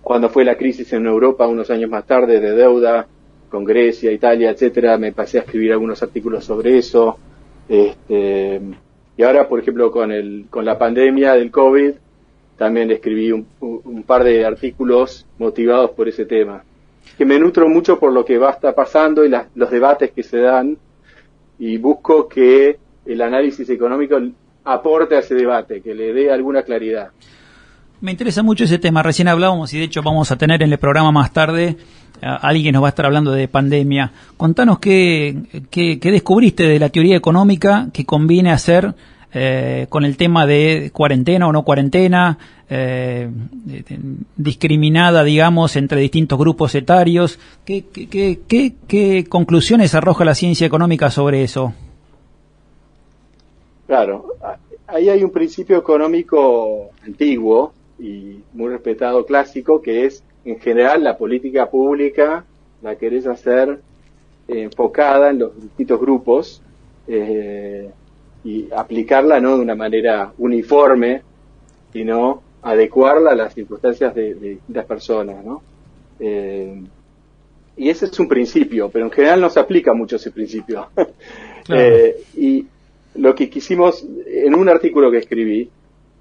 cuando 0.08 0.30
fue 0.30 0.46
la 0.46 0.56
crisis 0.56 0.94
en 0.94 1.06
Europa, 1.06 1.46
unos 1.48 1.70
años 1.70 1.90
más 1.90 2.08
tarde, 2.08 2.40
de 2.40 2.54
deuda, 2.54 3.06
con 3.50 3.66
Grecia, 3.66 4.10
Italia, 4.10 4.52
etcétera, 4.52 4.98
me 4.98 5.12
pasé 5.12 5.38
a 5.38 5.42
escribir 5.42 5.74
algunos 5.74 6.02
artículos 6.02 6.46
sobre 6.46 6.78
eso. 6.78 7.18
Este, 7.68 8.62
y 9.18 9.24
ahora, 9.24 9.50
por 9.50 9.60
ejemplo, 9.60 9.92
con, 9.92 10.14
el, 10.14 10.46
con 10.50 10.64
la 10.64 10.80
pandemia 10.80 11.34
del 11.34 11.52
COVID, 11.52 11.92
también 12.56 12.90
escribí 12.90 13.34
un, 13.34 13.48
un 13.60 14.04
par 14.04 14.24
de 14.24 14.46
artículos 14.46 15.26
motivados 15.40 15.92
por 15.92 16.08
ese 16.08 16.26
tema. 16.26 16.64
Que 17.18 17.26
me 17.26 17.38
nutro 17.38 17.68
mucho 17.68 18.00
por 18.00 18.14
lo 18.14 18.24
que 18.24 18.38
va 18.38 18.48
a 18.48 18.54
estar 18.54 18.74
pasando 18.74 19.26
y 19.26 19.30
los 19.56 19.70
debates 19.70 20.12
que 20.12 20.24
se 20.24 20.38
dan 20.38 20.78
y 21.60 21.78
busco 21.80 22.30
que 22.30 22.78
el 23.06 23.22
análisis 23.22 23.70
económico 23.70 24.18
aporte 24.64 25.18
a 25.18 25.20
ese 25.20 25.36
debate, 25.36 25.82
que 25.82 25.94
le 25.94 26.14
dé 26.14 26.32
alguna 26.32 26.64
claridad. 26.64 27.10
Me 28.00 28.12
interesa 28.12 28.44
mucho 28.44 28.66
ese 28.66 28.78
tema. 28.78 29.02
Recién 29.02 29.28
hablábamos 29.28 29.74
y 29.74 29.80
de 29.80 29.86
hecho 29.86 30.04
vamos 30.04 30.32
a 30.32 30.38
tener 30.38 30.62
en 30.62 30.72
el 30.72 30.78
programa 30.78 31.12
más 31.12 31.34
tarde 31.34 31.78
a 32.22 32.36
alguien 32.36 32.66
que 32.66 32.72
nos 32.72 32.84
va 32.84 32.88
a 32.88 32.90
estar 32.90 33.08
hablando 33.08 33.32
de 33.32 33.48
pandemia. 33.48 34.12
Contanos 34.38 34.78
qué, 34.78 35.36
qué, 35.72 35.98
descubriste 36.00 36.64
de 36.64 36.78
la 36.78 36.90
teoría 36.90 37.18
económica 37.18 37.88
que 37.92 38.06
conviene 38.06 38.52
hacer 38.52 38.94
eh, 39.34 39.88
con 39.90 40.06
el 40.06 40.16
tema 40.16 40.46
de 40.46 40.92
cuarentena 40.94 41.48
o 41.48 41.52
no 41.52 41.64
cuarentena, 41.64 42.38
eh, 42.70 43.30
discriminada, 44.36 45.24
digamos, 45.24 45.76
entre 45.76 46.00
distintos 46.00 46.38
grupos 46.38 46.76
etarios. 46.76 47.40
¿Qué, 47.66 47.86
qué, 47.86 48.40
qué, 48.48 48.76
qué 48.88 49.26
conclusiones 49.28 49.96
arroja 49.96 50.24
la 50.24 50.36
ciencia 50.36 50.68
económica 50.68 51.10
sobre 51.10 51.42
eso? 51.42 51.74
Claro, 53.88 54.36
ahí 54.86 55.10
hay 55.10 55.24
un 55.24 55.32
principio 55.32 55.78
económico 55.78 56.92
antiguo 57.04 57.74
y 58.00 58.42
muy 58.54 58.70
respetado 58.70 59.26
clásico 59.26 59.82
que 59.82 60.06
es, 60.06 60.24
en 60.46 60.60
general, 60.60 61.04
la 61.04 61.18
política 61.18 61.70
pública 61.70 62.46
la 62.82 62.96
querés 62.96 63.28
hacer 63.28 63.80
enfocada 64.48 65.32
en 65.32 65.40
los 65.40 65.62
distintos 65.62 66.00
grupos 66.00 66.62
eh, 67.08 67.90
y 68.44 68.68
aplicarla 68.72 69.40
no 69.40 69.58
de 69.58 69.64
una 69.64 69.76
manera 69.76 70.32
uniforme, 70.38 71.22
sino 71.92 72.42
adecuarla 72.62 73.32
a 73.32 73.36
las 73.36 73.54
circunstancias 73.54 74.14
de, 74.16 74.34
distintas 74.36 74.86
personas, 74.86 75.44
¿no? 75.44 75.62
Eh, 76.20 76.82
y 77.78 77.90
ese 77.90 78.06
es 78.06 78.20
un 78.20 78.28
principio, 78.28 78.90
pero 78.90 79.06
en 79.06 79.12
general 79.12 79.42
no 79.42 79.50
se 79.50 79.60
aplica 79.60 79.94
mucho 79.94 80.16
ese 80.16 80.32
principio. 80.32 80.88
Eh, 81.70 82.24
y 82.38 82.66
lo 83.16 83.36
que 83.36 83.50
quisimos, 83.50 84.08
en 84.26 84.56
un 84.56 84.70
artículo 84.70 85.12
que 85.12 85.18
escribí, 85.18 85.70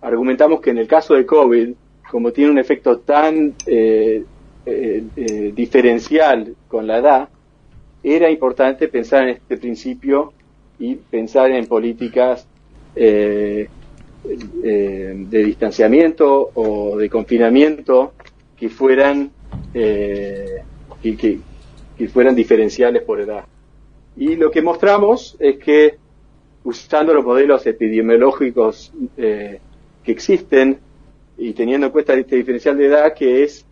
argumentamos 0.06 0.60
que 0.60 0.70
en 0.70 0.78
el 0.78 0.86
caso 0.86 1.14
de 1.14 1.26
COVID, 1.26 1.70
como 2.08 2.32
tiene 2.32 2.52
un 2.52 2.58
efecto 2.58 3.00
tan 3.00 3.54
eh, 3.66 4.22
eh, 4.64 5.04
eh, 5.16 5.52
diferencial 5.52 6.54
con 6.68 6.86
la 6.86 6.98
edad, 6.98 7.28
era 8.04 8.30
importante 8.30 8.86
pensar 8.86 9.24
en 9.24 9.30
este 9.30 9.56
principio 9.56 10.32
y 10.78 10.94
pensar 10.94 11.50
en 11.50 11.66
políticas 11.66 12.46
de 12.94 13.68
distanciamiento 15.28 16.50
o 16.54 16.96
de 16.96 17.10
confinamiento 17.10 18.12
que 18.56 18.68
fueran 18.68 19.32
que, 19.72 20.62
fueran 22.12 22.36
diferenciales 22.36 23.02
por 23.02 23.20
edad. 23.20 23.44
Y 24.16 24.36
lo 24.36 24.52
que 24.52 24.62
mostramos 24.62 25.36
es 25.40 25.58
que 25.58 25.96
usando 26.62 27.12
los 27.12 27.24
modelos 27.24 27.66
epidemiológicos 27.66 28.92
que 30.06 30.12
existen 30.12 30.78
y 31.36 31.52
teniendo 31.52 31.88
en 31.88 31.92
cuenta 31.92 32.14
este 32.14 32.36
diferencial 32.36 32.78
de 32.78 32.86
edad 32.86 33.12
que 33.12 33.42
es 33.42 33.66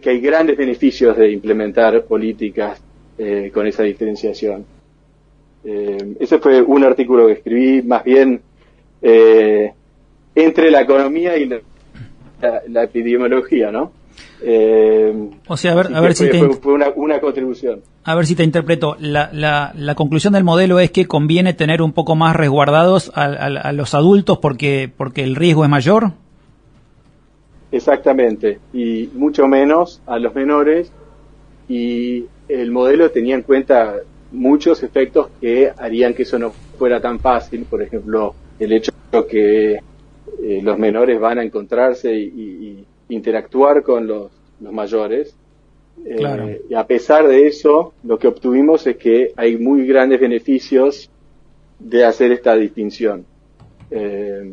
que 0.00 0.10
hay 0.10 0.20
grandes 0.20 0.56
beneficios 0.56 1.16
de 1.16 1.32
implementar 1.32 2.04
políticas 2.04 2.80
eh, 3.18 3.50
con 3.52 3.66
esa 3.66 3.82
diferenciación. 3.82 4.64
Eh, 5.64 6.14
ese 6.20 6.38
fue 6.38 6.62
un 6.62 6.84
artículo 6.84 7.26
que 7.26 7.32
escribí 7.34 7.82
más 7.82 8.04
bien 8.04 8.40
entre 9.02 10.70
la 10.70 10.82
economía 10.82 11.36
y 11.36 11.46
la 12.68 12.84
epidemiología, 12.84 13.72
¿no? 13.72 13.90
Eh, 14.42 15.30
o 15.46 15.56
sea, 15.56 15.72
a 15.72 15.74
ver, 15.76 15.94
a 15.94 16.00
ver 16.00 16.14
si 16.14 16.28
te... 16.28 16.38
fue 16.54 16.74
una, 16.74 17.20
contribución. 17.20 17.80
A 18.04 18.14
ver 18.14 18.26
si 18.26 18.34
te 18.34 18.42
interpreto. 18.42 18.96
La, 18.98 19.30
la, 19.32 19.72
la, 19.76 19.94
conclusión 19.94 20.32
del 20.32 20.44
modelo 20.44 20.80
es 20.80 20.90
que 20.90 21.06
conviene 21.06 21.54
tener 21.54 21.80
un 21.80 21.92
poco 21.92 22.16
más 22.16 22.34
resguardados 22.34 23.12
a, 23.14 23.72
los 23.72 23.94
adultos 23.94 24.38
porque, 24.38 24.90
porque 24.96 25.22
el 25.22 25.36
riesgo 25.36 25.64
es 25.64 25.70
mayor. 25.70 26.12
Exactamente, 27.70 28.58
y 28.74 29.08
mucho 29.14 29.46
menos 29.46 30.02
a 30.06 30.18
los 30.18 30.34
menores. 30.34 30.92
Y 31.68 32.24
el 32.48 32.70
modelo 32.70 33.10
tenía 33.10 33.34
en 33.36 33.42
cuenta 33.42 33.94
muchos 34.32 34.82
efectos 34.82 35.28
que 35.40 35.72
harían 35.78 36.14
que 36.14 36.24
eso 36.24 36.38
no 36.38 36.50
fuera 36.50 37.00
tan 37.00 37.20
fácil. 37.20 37.64
Por 37.64 37.80
ejemplo, 37.82 38.34
el 38.58 38.72
hecho 38.72 38.92
de 39.12 39.26
que 39.26 39.72
eh, 39.74 40.60
los 40.62 40.78
menores 40.78 41.20
van 41.20 41.38
a 41.38 41.44
encontrarse 41.44 42.12
y 42.12 42.84
interactuar 43.12 43.82
con 43.82 44.06
los, 44.06 44.30
mayores. 44.60 45.34
Eh, 46.04 46.62
y 46.70 46.74
a 46.74 46.86
pesar 46.86 47.26
de 47.26 47.48
eso, 47.48 47.94
lo 48.04 48.16
que 48.16 48.28
obtuvimos 48.28 48.86
es 48.86 48.96
que 48.96 49.32
hay 49.36 49.56
muy 49.56 49.86
grandes 49.86 50.20
beneficios 50.20 51.10
de 51.78 52.04
hacer 52.04 52.30
esta 52.30 52.54
distinción. 52.54 53.24
Eh, 53.90 54.52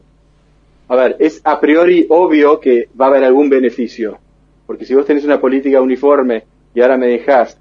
a 0.87 0.95
ver, 0.95 1.15
es 1.19 1.41
a 1.43 1.59
priori 1.59 2.07
obvio 2.09 2.59
que 2.59 2.89
va 2.99 3.05
a 3.05 3.09
haber 3.09 3.23
algún 3.23 3.49
beneficio, 3.49 4.17
porque 4.65 4.85
si 4.85 4.95
vos 4.95 5.05
tenés 5.05 5.23
una 5.25 5.39
política 5.39 5.79
uniforme 5.79 6.43
y 6.73 6.81
ahora 6.81 6.97
me 6.97 7.07
dejás 7.07 7.55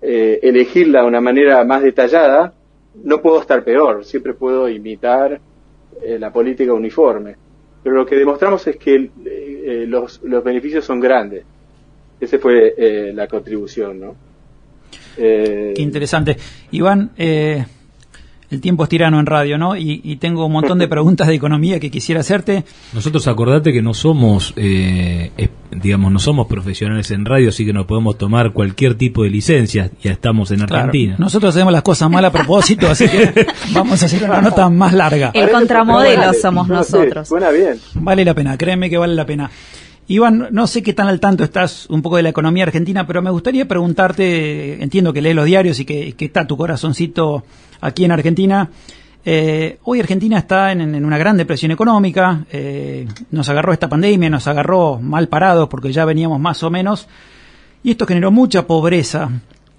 eh, 0.00 0.38
elegirla 0.40 1.02
de 1.02 1.08
una 1.08 1.20
manera 1.20 1.64
más 1.64 1.82
detallada, 1.82 2.54
no 3.02 3.20
puedo 3.20 3.40
estar 3.40 3.64
peor, 3.64 4.04
siempre 4.04 4.34
puedo 4.34 4.68
imitar 4.68 5.40
la 6.00 6.32
política 6.32 6.72
uniforme. 6.72 7.34
Pero 7.82 7.96
lo 7.96 8.06
que 8.06 8.16
demostramos 8.16 8.66
es 8.66 8.76
que 8.76 9.10
eh, 9.68 9.86
los, 9.86 10.22
los, 10.22 10.42
beneficios 10.42 10.82
son 10.82 10.98
grandes. 10.98 11.44
Esa 12.18 12.38
fue 12.38 12.74
eh, 12.78 13.12
la 13.12 13.26
contribución, 13.26 14.00
¿no? 14.00 14.16
Eh, 15.18 15.74
Qué 15.76 15.82
interesante. 15.82 16.38
Iván, 16.70 17.10
el 18.50 18.60
tiempo 18.60 18.82
es 18.82 18.88
tirano 18.88 19.20
en 19.20 19.26
radio, 19.26 19.58
¿no? 19.58 19.76
Y, 19.76 20.16
tengo 20.16 20.46
un 20.46 20.52
montón 20.52 20.78
de 20.78 20.88
preguntas 20.88 21.28
de 21.28 21.34
economía 21.34 21.78
que 21.78 21.90
quisiera 21.90 22.20
hacerte. 22.20 22.64
Nosotros 22.92 23.26
acordate 23.28 23.72
que 23.72 23.82
no 23.82 23.94
somos, 23.94 24.52
eh, 24.56 25.30
digamos, 25.70 26.10
no 26.10 26.18
somos 26.18 26.46
profesionales 26.46 27.10
en 27.10 27.24
radio, 27.24 27.50
así 27.50 27.64
que 27.64 27.72
no 27.72 27.86
podemos 27.86 28.16
tomar 28.18 28.52
cualquier 28.52 28.94
tipo 28.94 29.22
de 29.22 29.30
licencia. 29.30 29.90
Ya 30.02 30.12
estamos 30.12 30.50
en 30.50 30.62
Argentina. 30.62 31.16
Nosotros 31.18 31.54
hacemos 31.54 31.72
las 31.72 31.82
cosas 31.82 32.10
mal 32.10 32.24
a 32.24 32.32
propósito, 32.32 32.88
así 32.88 33.08
que 33.08 33.46
vamos 33.72 34.02
a 34.02 34.06
hacer 34.06 34.24
una 34.24 34.40
nota 34.40 34.68
más 34.70 34.92
larga. 34.92 35.30
El 35.34 35.50
contramodelo 35.50 36.32
somos 36.34 36.68
nosotros. 36.68 37.28
Suena 37.28 37.50
bien. 37.50 37.78
Vale 37.94 38.24
la 38.24 38.34
pena, 38.34 38.56
créeme 38.56 38.88
que 38.88 38.98
vale 38.98 39.14
la 39.14 39.26
pena. 39.26 39.50
Iván, 40.10 40.48
no 40.52 40.66
sé 40.66 40.82
qué 40.82 40.94
tan 40.94 41.06
al 41.06 41.20
tanto 41.20 41.44
estás 41.44 41.86
un 41.90 42.00
poco 42.00 42.16
de 42.16 42.22
la 42.22 42.30
economía 42.30 42.64
argentina, 42.64 43.06
pero 43.06 43.20
me 43.20 43.30
gustaría 43.30 43.68
preguntarte, 43.68 44.82
entiendo 44.82 45.12
que 45.12 45.20
lees 45.20 45.36
los 45.36 45.44
diarios 45.44 45.78
y 45.80 45.84
que, 45.84 46.14
está 46.18 46.46
tu 46.46 46.56
corazoncito 46.56 47.44
aquí 47.82 48.06
en 48.06 48.12
Argentina. 48.12 48.70
Eh, 49.22 49.78
hoy 49.84 50.00
Argentina 50.00 50.38
está 50.38 50.72
en, 50.72 51.04
una 51.04 51.18
gran 51.18 51.36
depresión 51.36 51.72
económica, 51.72 52.46
eh, 52.50 53.06
nos 53.32 53.50
agarró 53.50 53.74
esta 53.74 53.90
pandemia, 53.90 54.30
nos 54.30 54.46
agarró 54.46 54.98
mal 54.98 55.28
parados 55.28 55.68
porque 55.68 55.92
ya 55.92 56.06
veníamos 56.06 56.40
más 56.40 56.62
o 56.62 56.70
menos, 56.70 57.06
y 57.82 57.90
esto 57.90 58.06
generó 58.06 58.30
mucha 58.30 58.66
pobreza. 58.66 59.28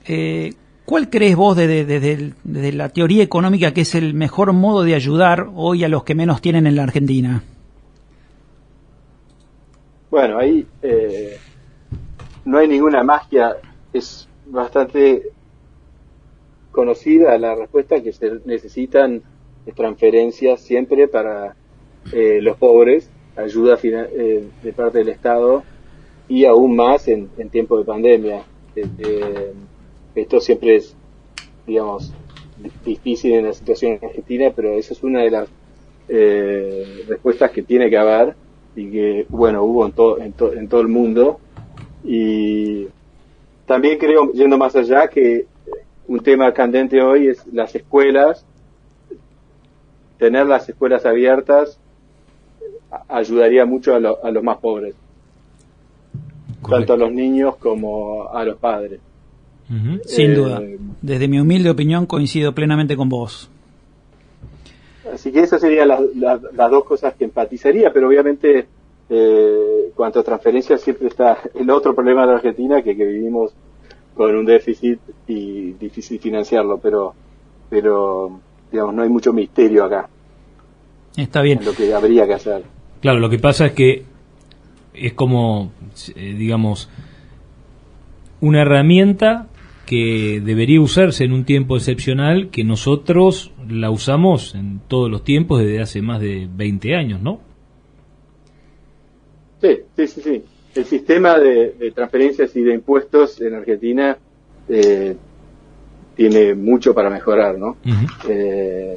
Eh, 0.05 0.53
¿Cuál 0.85 1.09
crees 1.09 1.35
vos 1.35 1.57
desde 1.57 1.85
de, 1.85 2.71
la 2.71 2.89
teoría 2.89 3.23
económica 3.23 3.73
que 3.73 3.81
es 3.81 3.95
el 3.95 4.13
mejor 4.13 4.53
modo 4.53 4.83
de 4.83 4.93
ayudar 4.93 5.47
hoy 5.55 5.83
a 5.83 5.89
los 5.89 6.03
que 6.03 6.13
menos 6.13 6.39
tienen 6.39 6.67
en 6.67 6.75
la 6.75 6.83
Argentina? 6.83 7.41
Bueno, 10.09 10.39
ahí 10.39 10.65
eh, 10.81 11.37
no 12.43 12.57
hay 12.57 12.67
ninguna 12.67 13.03
magia, 13.03 13.57
es 13.93 14.27
bastante 14.47 15.29
conocida 16.71 17.37
la 17.37 17.53
respuesta 17.53 18.01
que 18.01 18.11
se 18.11 18.39
necesitan 18.45 19.21
transferencias 19.75 20.61
siempre 20.61 21.07
para 21.07 21.55
eh, 22.11 22.39
los 22.41 22.57
pobres, 22.57 23.11
ayuda 23.35 23.77
eh, 23.83 24.47
de 24.63 24.73
parte 24.73 24.97
del 24.97 25.09
Estado 25.09 25.63
y 26.27 26.45
aún 26.45 26.75
más 26.75 27.07
en, 27.07 27.29
en 27.37 27.49
tiempo 27.49 27.77
de 27.77 27.85
pandemia. 27.85 28.43
esto 30.15 30.39
siempre 30.39 30.77
es, 30.77 30.95
digamos, 31.67 32.11
difícil 32.83 33.33
en 33.33 33.45
la 33.45 33.53
situación 33.53 33.99
argentina, 34.01 34.51
pero 34.55 34.73
esa 34.73 34.93
es 34.93 35.03
una 35.03 35.21
de 35.21 35.29
las 35.29 35.49
respuestas 37.07 37.51
que 37.51 37.61
tiene 37.61 37.91
que 37.91 37.97
haber 37.97 38.35
y 38.75 38.89
que, 38.89 39.25
bueno, 39.29 39.63
hubo 39.63 39.85
en 39.85 39.91
todo, 39.91 40.17
en, 40.19 40.67
todo 40.67 40.81
el 40.81 40.87
mundo. 40.87 41.39
Y 42.03 42.87
también 43.65 43.97
creo, 43.97 44.31
yendo 44.33 44.57
más 44.57 44.75
allá, 44.75 45.07
que 45.07 45.45
un 46.07 46.19
tema 46.21 46.53
candente 46.53 47.01
hoy 47.01 47.27
es 47.27 47.45
las 47.51 47.75
escuelas. 47.75 48.45
Tener 50.17 50.45
las 50.45 50.67
escuelas 50.67 51.05
abiertas 51.05 51.79
ayudaría 53.07 53.65
mucho 53.65 53.95
a, 53.95 53.99
los 53.99 54.43
más 54.43 54.57
pobres, 54.57 54.95
tanto 56.67 56.93
a 56.93 56.97
los 56.97 57.11
niños 57.11 57.55
como 57.57 58.27
a 58.29 58.43
los 58.43 58.57
padres. 58.57 58.99
Sin 60.05 60.33
duda. 60.33 60.61
Eh, 60.61 60.79
Desde 61.01 61.27
mi 61.27 61.39
humilde 61.39 61.69
opinión 61.69 62.07
coincido 62.07 62.53
plenamente 62.53 62.97
con 62.97 63.07
vos. 63.07 63.49
Así 65.13 65.31
que 65.31 65.41
esas 65.41 65.61
serían 65.61 65.87
las, 65.87 66.41
dos 66.71 66.83
cosas 66.83 67.13
que 67.15 67.25
empatizaría, 67.25 67.91
pero 67.91 68.07
obviamente 68.07 68.67
eh, 69.09 69.91
cuanto 69.95 70.19
a 70.19 70.23
transferencias 70.23 70.81
siempre 70.81 71.07
está 71.07 71.37
el 71.53 71.69
otro 71.69 71.95
problema 71.95 72.21
de 72.21 72.27
la 72.27 72.33
Argentina, 72.35 72.81
que, 72.81 72.95
que 72.95 73.05
vivimos 73.05 73.53
con 74.13 74.35
un 74.35 74.45
déficit 74.45 74.99
y 75.27 75.71
difícil 75.73 76.19
financiarlo, 76.19 76.77
pero, 76.79 77.13
pero 77.69 78.39
digamos, 78.71 78.93
no 78.93 79.03
hay 79.03 79.09
mucho 79.09 79.33
misterio 79.33 79.85
acá. 79.85 80.09
Está 81.15 81.41
bien. 81.41 81.59
lo 81.63 81.73
que 81.73 81.93
habría 81.93 82.27
que 82.27 82.33
hacer. 82.33 82.63
Claro, 83.01 83.19
lo 83.19 83.29
que 83.29 83.39
pasa 83.39 83.67
es 83.67 83.73
que 83.73 84.03
es 84.93 85.13
como, 85.13 85.71
eh, 86.15 86.35
digamos, 86.37 86.89
una 88.41 88.61
herramienta 88.61 89.47
que 89.89 90.39
debería 90.45 90.79
usarse 90.79 91.23
en 91.23 91.33
un 91.33 91.45
tiempo 91.45 91.75
excepcional 91.75 92.51
que 92.51 92.63
nosotros 92.63 93.51
la 93.67 93.89
usamos 93.89 94.53
en 94.53 94.81
todos 94.87 95.09
los 95.09 95.23
tiempos 95.23 95.61
desde 95.61 95.81
hace 95.81 96.03
más 96.03 96.21
de 96.21 96.47
20 96.47 96.95
años, 96.95 97.23
¿no? 97.23 97.39
Sí, 99.59 99.79
sí, 99.95 100.07
sí, 100.07 100.21
sí. 100.21 100.43
El 100.75 100.85
sistema 100.85 101.39
de, 101.39 101.91
transferencias 101.95 102.55
y 102.55 102.61
de 102.61 102.75
impuestos 102.75 103.41
en 103.41 103.55
Argentina 103.55 104.15
eh, 104.69 105.15
tiene 106.15 106.53
mucho 106.53 106.93
para 106.93 107.09
mejorar, 107.09 107.57
¿no? 107.57 107.77
Eh, 108.29 108.95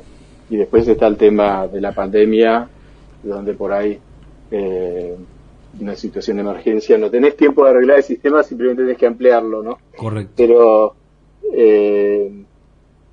y 0.50 0.56
después 0.56 0.86
está 0.86 1.06
el 1.06 1.16
tema 1.16 1.68
de 1.68 1.80
la 1.80 1.92
pandemia, 1.92 2.68
donde 3.22 3.54
por 3.54 3.72
ahí 3.72 3.98
eh, 4.50 5.16
una 5.80 5.96
situación 5.96 6.36
de 6.36 6.42
emergencia, 6.42 6.98
no 6.98 7.10
tenés 7.10 7.36
tiempo 7.36 7.64
de 7.64 7.70
arreglar 7.70 7.98
el 7.98 8.02
sistema, 8.02 8.42
simplemente 8.42 8.82
tenés 8.82 8.98
que 8.98 9.06
ampliarlo, 9.06 9.62
¿no? 9.62 9.78
Correcto. 9.96 10.32
Pero, 10.36 10.94
eh, 11.54 12.44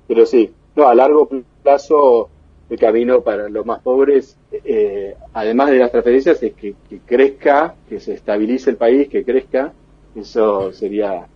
pero 0.06 0.26
sí, 0.26 0.50
no, 0.76 0.88
a 0.88 0.94
largo 0.94 1.28
plazo 1.62 2.28
el 2.68 2.78
camino 2.78 3.22
para 3.22 3.48
los 3.48 3.66
más 3.66 3.80
pobres, 3.80 4.36
eh, 4.52 5.16
además 5.34 5.70
de 5.70 5.78
las 5.78 5.90
transferencias, 5.90 6.42
es 6.42 6.52
que, 6.52 6.74
crezca, 7.04 7.74
que 7.88 7.98
se 7.98 8.14
estabilice 8.14 8.70
el 8.70 8.76
país, 8.76 9.08
que 9.08 9.24
crezca. 9.24 9.72
Eso 10.14 10.72
sería, 10.72 11.26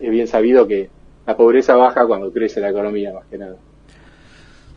es 0.00 0.10
bien 0.10 0.26
sabido 0.26 0.66
que 0.66 0.88
la 1.26 1.36
pobreza 1.36 1.76
baja 1.76 2.06
cuando 2.06 2.32
crece 2.32 2.60
la 2.60 2.70
economía, 2.70 3.12
más 3.12 3.26
que 3.26 3.38
nada. 3.38 3.56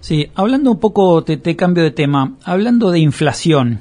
Sí, 0.01 0.29
hablando 0.35 0.71
un 0.71 0.79
poco, 0.79 1.23
te 1.23 1.55
cambio 1.55 1.83
de 1.83 1.91
tema, 1.91 2.35
hablando 2.43 2.91
de 2.91 2.99
inflación, 2.99 3.79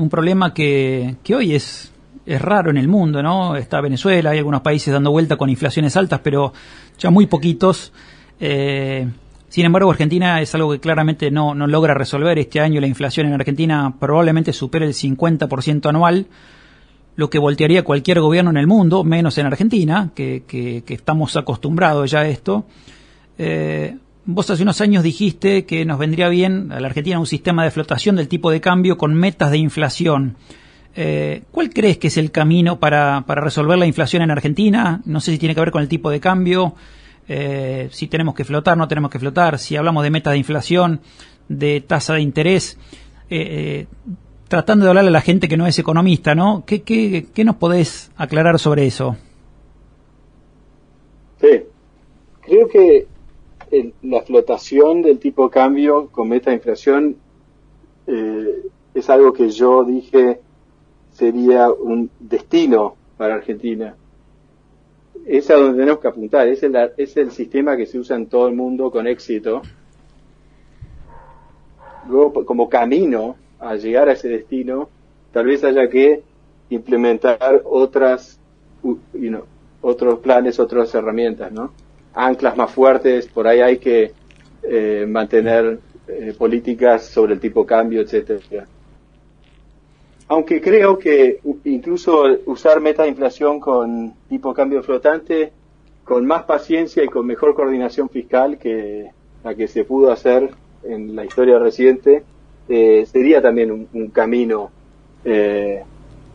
un 0.00 0.08
problema 0.08 0.54
que, 0.54 1.16
hoy 1.34 1.54
es, 1.54 1.92
es 2.26 2.40
raro 2.40 2.70
en 2.70 2.76
el 2.76 2.88
mundo, 2.88 3.22
¿no? 3.22 3.56
Está 3.56 3.80
Venezuela, 3.80 4.30
hay 4.30 4.38
algunos 4.38 4.62
países 4.62 4.92
dando 4.92 5.10
vuelta 5.10 5.36
con 5.36 5.50
inflaciones 5.50 5.96
altas, 5.96 6.20
pero 6.22 6.52
ya 6.98 7.10
muy 7.10 7.26
poquitos. 7.26 7.92
Eh, 8.38 9.06
sin 9.48 9.66
embargo, 9.66 9.90
Argentina 9.90 10.40
es 10.40 10.54
algo 10.54 10.72
que 10.72 10.80
claramente 10.80 11.30
no, 11.30 11.54
no 11.54 11.66
logra 11.66 11.94
resolver. 11.94 12.38
Este 12.38 12.60
año 12.60 12.80
la 12.80 12.86
inflación 12.86 13.26
en 13.26 13.34
Argentina 13.34 13.94
probablemente 13.98 14.52
supere 14.52 14.86
el 14.86 14.94
50% 14.94 15.88
anual, 15.88 16.26
lo 17.16 17.28
que 17.28 17.38
voltearía 17.38 17.84
cualquier 17.84 18.20
gobierno 18.20 18.50
en 18.50 18.56
el 18.56 18.66
mundo, 18.66 19.04
menos 19.04 19.36
en 19.38 19.46
Argentina, 19.46 20.10
que, 20.14 20.44
que, 20.46 20.82
que 20.86 20.94
estamos 20.94 21.36
acostumbrados 21.36 22.10
ya 22.10 22.20
a 22.20 22.28
esto. 22.28 22.64
Eh, 23.36 23.96
Vos 24.32 24.48
hace 24.48 24.62
unos 24.62 24.80
años 24.80 25.02
dijiste 25.02 25.66
que 25.66 25.84
nos 25.84 25.98
vendría 25.98 26.28
bien 26.28 26.70
a 26.70 26.78
la 26.78 26.86
Argentina 26.86 27.18
un 27.18 27.26
sistema 27.26 27.64
de 27.64 27.72
flotación 27.72 28.14
del 28.14 28.28
tipo 28.28 28.52
de 28.52 28.60
cambio 28.60 28.96
con 28.96 29.12
metas 29.12 29.50
de 29.50 29.58
inflación. 29.58 30.36
Eh, 30.94 31.42
¿Cuál 31.50 31.70
crees 31.70 31.98
que 31.98 32.06
es 32.06 32.16
el 32.16 32.30
camino 32.30 32.78
para, 32.78 33.24
resolver 33.26 33.76
la 33.76 33.86
inflación 33.86 34.22
en 34.22 34.30
Argentina? 34.30 35.00
No 35.04 35.20
sé 35.20 35.32
si 35.32 35.38
tiene 35.38 35.52
que 35.52 35.60
ver 35.60 35.72
con 35.72 35.82
el 35.82 35.88
tipo 35.88 36.10
de 36.10 36.20
cambio, 36.20 36.76
eh, 37.26 37.88
si 37.90 38.06
tenemos 38.06 38.36
que 38.36 38.44
flotar, 38.44 38.78
no 38.78 38.86
tenemos 38.86 39.10
que 39.10 39.18
flotar, 39.18 39.58
si 39.58 39.74
hablamos 39.74 40.04
de 40.04 40.10
metas 40.10 40.30
de 40.30 40.38
inflación, 40.38 41.00
de 41.48 41.80
tasa 41.80 42.14
de 42.14 42.20
interés. 42.20 42.78
Eh, 43.30 43.88
tratando 44.46 44.84
de 44.84 44.90
hablarle 44.90 45.08
a 45.08 45.12
la 45.12 45.22
gente 45.22 45.48
que 45.48 45.56
no 45.56 45.66
es 45.66 45.76
economista, 45.80 46.36
¿no? 46.36 46.62
¿Qué, 46.64 46.82
qué, 46.82 47.26
qué 47.34 47.44
nos 47.44 47.56
podés 47.56 48.12
aclarar 48.16 48.60
sobre 48.60 48.86
eso? 48.86 49.16
Sí, 51.40 51.64
creo 52.42 52.68
que 52.68 53.09
la 54.02 54.22
flotación 54.22 55.02
del 55.02 55.18
tipo 55.18 55.44
de 55.44 55.50
cambio 55.50 56.08
con 56.08 56.28
meta 56.28 56.50
de 56.50 56.56
inflación 56.56 57.16
eh, 58.06 58.66
es 58.94 59.10
algo 59.10 59.32
que 59.32 59.50
yo 59.50 59.84
dije 59.84 60.40
sería 61.12 61.70
un 61.70 62.10
destino 62.18 62.96
para 63.16 63.34
Argentina. 63.34 63.94
Es 65.26 65.50
a 65.50 65.54
donde 65.54 65.78
tenemos 65.78 66.00
que 66.00 66.08
apuntar, 66.08 66.48
es 66.48 66.62
el, 66.62 66.74
es 66.96 67.16
el 67.16 67.30
sistema 67.30 67.76
que 67.76 67.86
se 67.86 67.98
usa 67.98 68.16
en 68.16 68.26
todo 68.26 68.48
el 68.48 68.54
mundo 68.54 68.90
con 68.90 69.06
éxito. 69.06 69.62
Luego, 72.08 72.44
como 72.44 72.68
camino 72.68 73.36
a 73.58 73.76
llegar 73.76 74.08
a 74.08 74.12
ese 74.12 74.28
destino, 74.28 74.88
tal 75.32 75.46
vez 75.46 75.62
haya 75.62 75.88
que 75.88 76.22
implementar 76.70 77.62
otras, 77.64 78.40
otros 79.82 80.18
planes, 80.20 80.58
otras 80.58 80.94
herramientas, 80.94 81.52
¿no? 81.52 81.72
Anclas 82.14 82.56
más 82.56 82.70
fuertes, 82.70 83.26
por 83.26 83.46
ahí 83.46 83.60
hay 83.60 83.78
que 83.78 84.12
eh, 84.62 85.06
mantener 85.08 85.78
eh, 86.06 86.34
políticas 86.36 87.06
sobre 87.06 87.34
el 87.34 87.40
tipo 87.40 87.64
cambio, 87.64 88.02
etcétera. 88.02 88.66
Aunque 90.28 90.60
creo 90.60 90.98
que 90.98 91.40
incluso 91.64 92.24
usar 92.46 92.80
meta 92.80 93.02
de 93.02 93.08
inflación 93.08 93.58
con 93.58 94.14
tipo 94.28 94.54
cambio 94.54 94.82
flotante, 94.82 95.52
con 96.04 96.26
más 96.26 96.44
paciencia 96.44 97.02
y 97.02 97.08
con 97.08 97.26
mejor 97.26 97.54
coordinación 97.54 98.08
fiscal 98.08 98.58
que 98.58 99.10
la 99.42 99.54
que 99.54 99.66
se 99.66 99.84
pudo 99.84 100.12
hacer 100.12 100.50
en 100.84 101.16
la 101.16 101.24
historia 101.24 101.58
reciente, 101.58 102.22
eh, 102.68 103.06
sería 103.10 103.42
también 103.42 103.88
un, 103.92 104.08
camino 104.08 104.70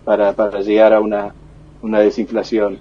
para, 0.03 0.33
para 0.33 0.61
llegar 0.61 0.93
a 0.93 0.99
una, 0.99 1.33
una 1.81 1.99
desinflación. 1.99 2.79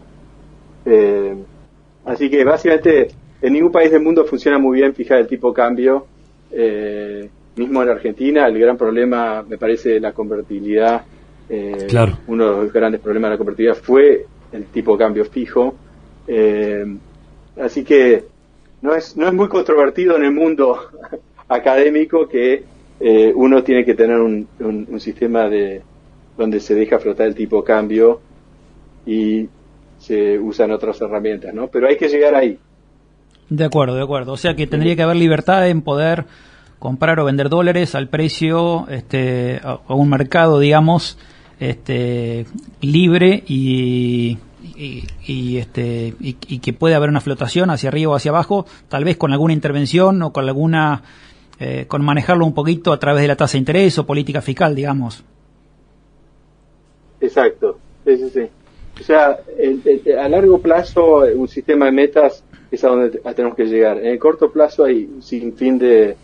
Así 2.04 2.28
que 2.30 2.44
básicamente 2.44 3.08
en 3.40 3.52
ningún 3.52 3.72
país 3.72 3.90
del 3.90 4.02
mundo 4.02 4.24
funciona 4.24 4.58
muy 4.58 4.78
bien 4.78 4.94
fijar 4.94 5.18
el 5.18 5.26
tipo 5.26 5.48
de 5.48 5.54
cambio 5.54 6.06
Eh, 6.56 7.28
mismo 7.56 7.82
en 7.82 7.88
Argentina, 7.88 8.46
el 8.46 8.58
gran 8.58 8.76
problema, 8.76 9.42
me 9.42 9.58
parece, 9.58 10.00
la 10.00 10.12
convertibilidad. 10.12 11.04
Eh, 11.48 11.86
claro. 11.88 12.18
Uno 12.26 12.50
de 12.50 12.62
los 12.64 12.72
grandes 12.72 13.00
problemas 13.00 13.28
de 13.30 13.34
la 13.34 13.38
convertibilidad 13.38 13.76
fue 13.76 14.26
el 14.52 14.64
tipo 14.66 14.92
de 14.92 14.98
cambio 14.98 15.24
fijo. 15.24 15.74
Eh, 16.26 16.84
así 17.60 17.84
que 17.84 18.24
no 18.82 18.94
es, 18.94 19.16
no 19.16 19.26
es 19.28 19.34
muy 19.34 19.48
controvertido 19.48 20.16
en 20.16 20.24
el 20.24 20.32
mundo 20.32 20.78
académico 21.48 22.28
que 22.28 22.64
eh, 23.00 23.32
uno 23.34 23.62
tiene 23.62 23.84
que 23.84 23.94
tener 23.94 24.18
un, 24.18 24.46
un, 24.60 25.00
sistema 25.00 25.48
de 25.48 25.82
donde 26.38 26.60
se 26.60 26.74
deja 26.74 26.98
flotar 26.98 27.26
el 27.26 27.34
tipo 27.34 27.58
de 27.58 27.64
cambio 27.64 28.20
y 29.04 29.48
se 30.04 30.38
usan 30.38 30.70
otras 30.70 31.00
herramientas, 31.00 31.54
¿no? 31.54 31.68
Pero 31.68 31.88
hay 31.88 31.96
que 31.96 32.08
llegar 32.08 32.34
ahí. 32.34 32.58
De 33.48 33.64
acuerdo, 33.64 33.96
de 33.96 34.02
acuerdo. 34.02 34.32
O 34.32 34.36
sea 34.36 34.54
que 34.54 34.66
tendría 34.66 34.96
que 34.96 35.02
haber 35.02 35.16
libertad 35.16 35.68
en 35.68 35.82
poder 35.82 36.26
comprar 36.78 37.18
o 37.20 37.24
vender 37.24 37.48
dólares 37.48 37.94
al 37.94 38.08
precio, 38.08 38.86
este, 38.88 39.60
a, 39.62 39.78
un 39.88 40.10
mercado, 40.10 40.58
digamos, 40.58 41.18
este, 41.58 42.46
libre 42.82 43.42
y, 43.46 44.36
y, 44.76 45.56
este, 45.56 46.14
y, 46.20 46.58
que 46.58 46.72
puede 46.74 46.94
haber 46.94 47.08
una 47.08 47.20
flotación 47.20 47.70
hacia 47.70 47.88
arriba 47.88 48.12
o 48.12 48.14
hacia 48.14 48.30
abajo, 48.30 48.66
tal 48.88 49.04
vez 49.04 49.16
con 49.16 49.32
alguna 49.32 49.54
intervención 49.54 50.22
o 50.22 50.32
con 50.32 50.44
alguna, 50.44 51.02
eh, 51.58 51.86
con 51.88 52.04
manejarlo 52.04 52.44
un 52.44 52.52
poquito 52.52 52.92
a 52.92 52.98
través 52.98 53.22
de 53.22 53.28
la 53.28 53.36
tasa 53.36 53.52
de 53.52 53.60
interés 53.60 53.98
o 53.98 54.04
política 54.04 54.42
fiscal, 54.42 54.74
digamos. 54.74 55.24
Exacto, 57.20 57.78
sí, 58.04 58.16
sí, 58.18 58.30
sí. 58.30 58.63
O 59.00 59.02
sea, 59.02 59.38
a 60.18 60.28
largo 60.28 60.58
plazo 60.58 61.24
un 61.34 61.48
sistema 61.48 61.86
de 61.86 61.92
metas 61.92 62.44
es 62.70 62.84
a 62.84 62.88
donde 62.88 63.18
tenemos 63.34 63.56
que 63.56 63.66
llegar. 63.66 63.98
En 63.98 64.06
el 64.06 64.18
corto 64.18 64.50
plazo 64.50 64.84
hay 64.84 65.04
un 65.04 65.22
sinfín 65.22 65.78
de, 65.78 66.16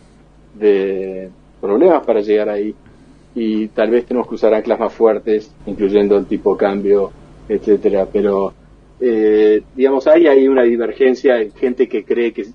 de 0.55 1.31
problemas 1.61 2.05
para 2.05 2.21
llegar 2.21 2.49
ahí 2.49 2.75
y 3.35 3.69
tal 3.69 3.91
vez 3.91 4.07
tenemos 4.07 4.29
que 4.29 4.35
usar 4.35 4.55
anclas 4.55 4.79
más 4.79 4.93
fuertes, 4.93 5.53
incluyendo 5.67 6.17
el 6.17 6.27
tipo 6.27 6.55
de 6.55 6.59
cambio, 6.59 7.11
etcétera. 7.49 8.07
Pero, 8.13 8.53
eh, 9.01 9.63
digamos, 9.77 10.07
hay 10.07 10.27
ahí 10.27 10.49
una 10.49 10.63
divergencia 10.63 11.41
en 11.41 11.53
gente 11.53 11.89
que 11.89 12.05
cree 12.05 12.33
que, 12.33 12.47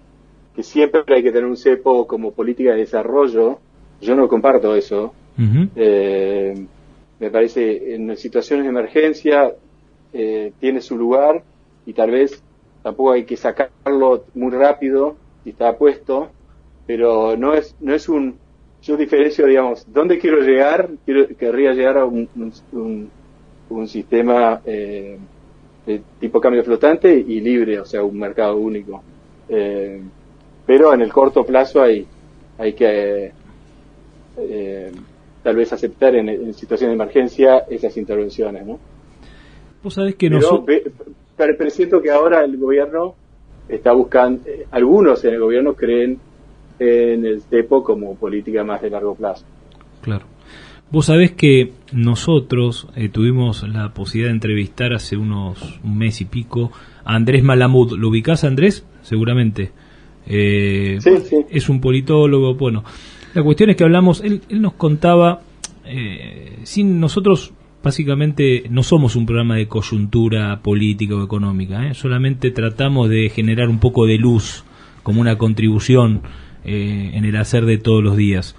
que 0.56 0.63
siempre 0.63 1.01
hay 1.08 1.23
que 1.23 1.32
tener 1.32 1.45
un 1.45 1.58
cepo 1.58 2.08
como 2.08 2.32
política 2.32 2.71
de 2.71 2.80
desarrollo. 2.80 3.60
Yo 4.01 4.15
no 4.15 4.28
comparto 4.28 4.75
eso. 4.75 5.13
eh, 5.75 6.65
me 7.19 7.30
parece 7.30 7.95
en 7.95 8.15
situaciones 8.17 8.65
de 8.65 8.69
emergencia 8.69 9.54
eh, 10.15 10.54
tiene 10.60 10.82
su 10.82 10.97
lugar 10.97 11.43
y 11.86 11.93
tal 11.93 12.10
vez 12.10 12.41
tampoco 12.82 13.12
hay 13.12 13.25
que 13.25 13.38
sacarlo 13.38 14.25
muy 14.34 14.51
rápido 14.51 15.15
y 15.43 15.51
está 15.51 15.78
puesto 15.78 16.32
pero 16.88 17.36
no 17.36 17.54
es, 17.54 17.75
no 17.80 17.93
es 17.93 18.08
un, 18.10 18.38
yo 18.82 18.97
diferencio, 18.97 19.47
digamos, 19.47 19.86
¿dónde 19.91 20.19
quiero 20.19 20.41
llegar? 20.41 20.89
Quiero, 21.06 21.28
querría 21.36 21.73
llegar 21.73 21.97
a 21.97 22.06
un, 22.06 22.30
un, 22.71 23.10
un 23.69 23.88
sistema 23.88 24.62
eh, 24.65 25.17
de 25.86 26.01
tipo 26.19 26.39
cambio 26.39 26.63
flotante 26.63 27.13
y 27.13 27.41
libre, 27.41 27.80
o 27.80 27.86
sea, 27.86 28.04
un 28.04 28.19
mercado 28.19 28.58
único. 28.58 29.01
Eh, 29.49 30.01
pero 30.65 30.93
en 30.93 31.01
el 31.01 31.12
corto 31.12 31.43
plazo 31.43 31.82
hay, 31.82 32.06
hay 32.58 32.73
que 32.73 33.32
eh, 34.38 34.91
tal 35.43 35.56
vez 35.56 35.73
aceptar 35.73 36.15
en, 36.15 36.30
en, 36.30 36.54
situación 36.54 36.89
de 36.89 36.95
emergencia 36.95 37.65
esas 37.69 37.97
intervenciones, 37.97 38.65
¿no? 38.65 38.80
Vos 39.86 39.93
sabés 39.93 40.15
que 40.15 40.32
pero, 40.32 40.65
pero, 41.38 41.69
siento 41.69 42.02
que 42.02 42.10
ahora 42.10 42.43
el 42.43 42.58
gobierno 42.58 43.13
está 43.69 43.93
buscando, 43.93 44.41
algunos 44.71 45.24
en 45.26 45.36
el 45.36 45.39
gobierno 45.39 45.76
creen 45.76 46.17
en 46.80 47.24
el 47.24 47.43
TEPO 47.43 47.84
como 47.84 48.15
política 48.15 48.63
más 48.63 48.82
de 48.82 48.89
largo 48.89 49.13
plazo. 49.13 49.45
Claro. 50.02 50.26
Vos 50.89 51.06
sabés 51.06 51.34
que 51.34 51.74
nosotros 51.93 52.88
eh, 52.95 53.10
tuvimos 53.10 53.62
la 53.62 53.93
posibilidad 53.93 54.30
de 54.30 54.38
entrevistar 54.38 54.91
hace 54.91 55.17
unos 55.17 55.80
un 55.84 56.00
mes 56.00 56.19
y 56.19 56.26
pico 56.26 56.71
a 57.04 57.13
Andrés 57.13 57.43
Malamud. 57.43 57.95
¿Lo 57.95 58.10
ubicás, 58.10 58.43
Andrés? 58.43 58.88
Seguramente. 59.04 59.71
Eh, 60.26 60.98
sí, 61.00 61.12
sí. 61.26 61.45
Es 61.52 61.69
un 61.69 61.80
politólogo. 61.80 62.56
Bueno, 62.56 62.84
la 63.36 63.43
cuestión 63.43 63.69
es 63.69 63.76
que 63.76 63.84
hablamos, 63.84 64.21
él, 64.21 64.41
él 64.50 64.63
nos 64.63 64.74
contaba, 64.74 65.41
eh, 65.86 66.58
sin 66.63 67.00
nosotros 67.00 67.54
básicamente 67.86 68.63
no 68.71 68.82
somos 68.82 69.15
un 69.15 69.28
programa 69.28 69.58
de 69.58 69.67
coyuntura 69.67 70.60
política 70.63 71.15
o 71.15 71.24
económica, 71.24 71.93
solamente 71.93 72.50
tratamos 72.50 73.10
de 73.10 73.30
generar 73.30 73.69
un 73.69 73.80
poco 73.80 74.08
de 74.08 74.17
luz 74.17 74.63
como 75.04 75.21
una 75.21 75.38
contribución 75.38 76.24
eh, 76.63 77.12
en 77.13 77.26
el 77.26 77.36
hacer 77.36 77.65
de 77.65 77.78
todos 77.78 78.04
los 78.04 78.17
días. 78.17 78.56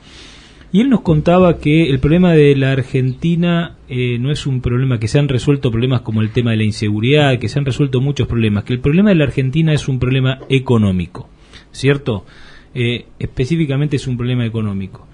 Y 0.70 0.80
él 0.80 0.90
nos 0.90 1.00
contaba 1.00 1.58
que 1.58 1.90
el 1.90 1.98
problema 1.98 2.34
de 2.34 2.54
la 2.54 2.70
Argentina 2.70 3.76
eh, 3.88 4.18
no 4.20 4.30
es 4.30 4.46
un 4.46 4.60
problema 4.60 5.00
que 5.00 5.08
se 5.08 5.18
han 5.18 5.28
resuelto 5.28 5.72
problemas 5.72 6.02
como 6.02 6.22
el 6.22 6.30
tema 6.30 6.52
de 6.52 6.58
la 6.58 6.64
inseguridad, 6.64 7.40
que 7.40 7.48
se 7.48 7.58
han 7.58 7.64
resuelto 7.64 8.00
muchos 8.00 8.28
problemas, 8.28 8.62
que 8.62 8.74
el 8.74 8.80
problema 8.80 9.10
de 9.10 9.16
la 9.16 9.24
Argentina 9.24 9.72
es 9.72 9.88
un 9.88 9.98
problema 9.98 10.38
económico, 10.48 11.28
¿cierto? 11.72 12.26
Eh, 12.74 13.06
específicamente 13.18 13.96
es 13.96 14.06
un 14.06 14.16
problema 14.16 14.46
económico. 14.46 15.08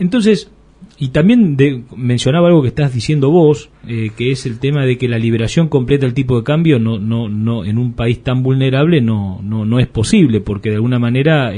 Entonces, 0.00 0.50
y 0.98 1.08
también 1.08 1.56
mencionaba 1.96 2.48
algo 2.48 2.62
que 2.62 2.68
estás 2.68 2.94
diciendo 2.94 3.30
vos, 3.30 3.70
que 3.86 4.30
es 4.30 4.46
el 4.46 4.58
tema 4.58 4.84
de 4.86 4.96
que 4.96 5.08
la 5.08 5.18
liberación 5.18 5.68
completa 5.68 6.06
del 6.06 6.14
tipo 6.14 6.36
de 6.36 6.44
cambio 6.44 6.78
no, 6.78 6.98
no, 6.98 7.28
no, 7.28 7.64
en 7.64 7.78
un 7.78 7.92
país 7.92 8.22
tan 8.22 8.42
vulnerable 8.42 9.00
no, 9.00 9.40
no, 9.42 9.64
no 9.64 9.78
es 9.80 9.86
posible, 9.86 10.40
porque 10.40 10.70
de 10.70 10.76
alguna 10.76 10.98
manera 10.98 11.52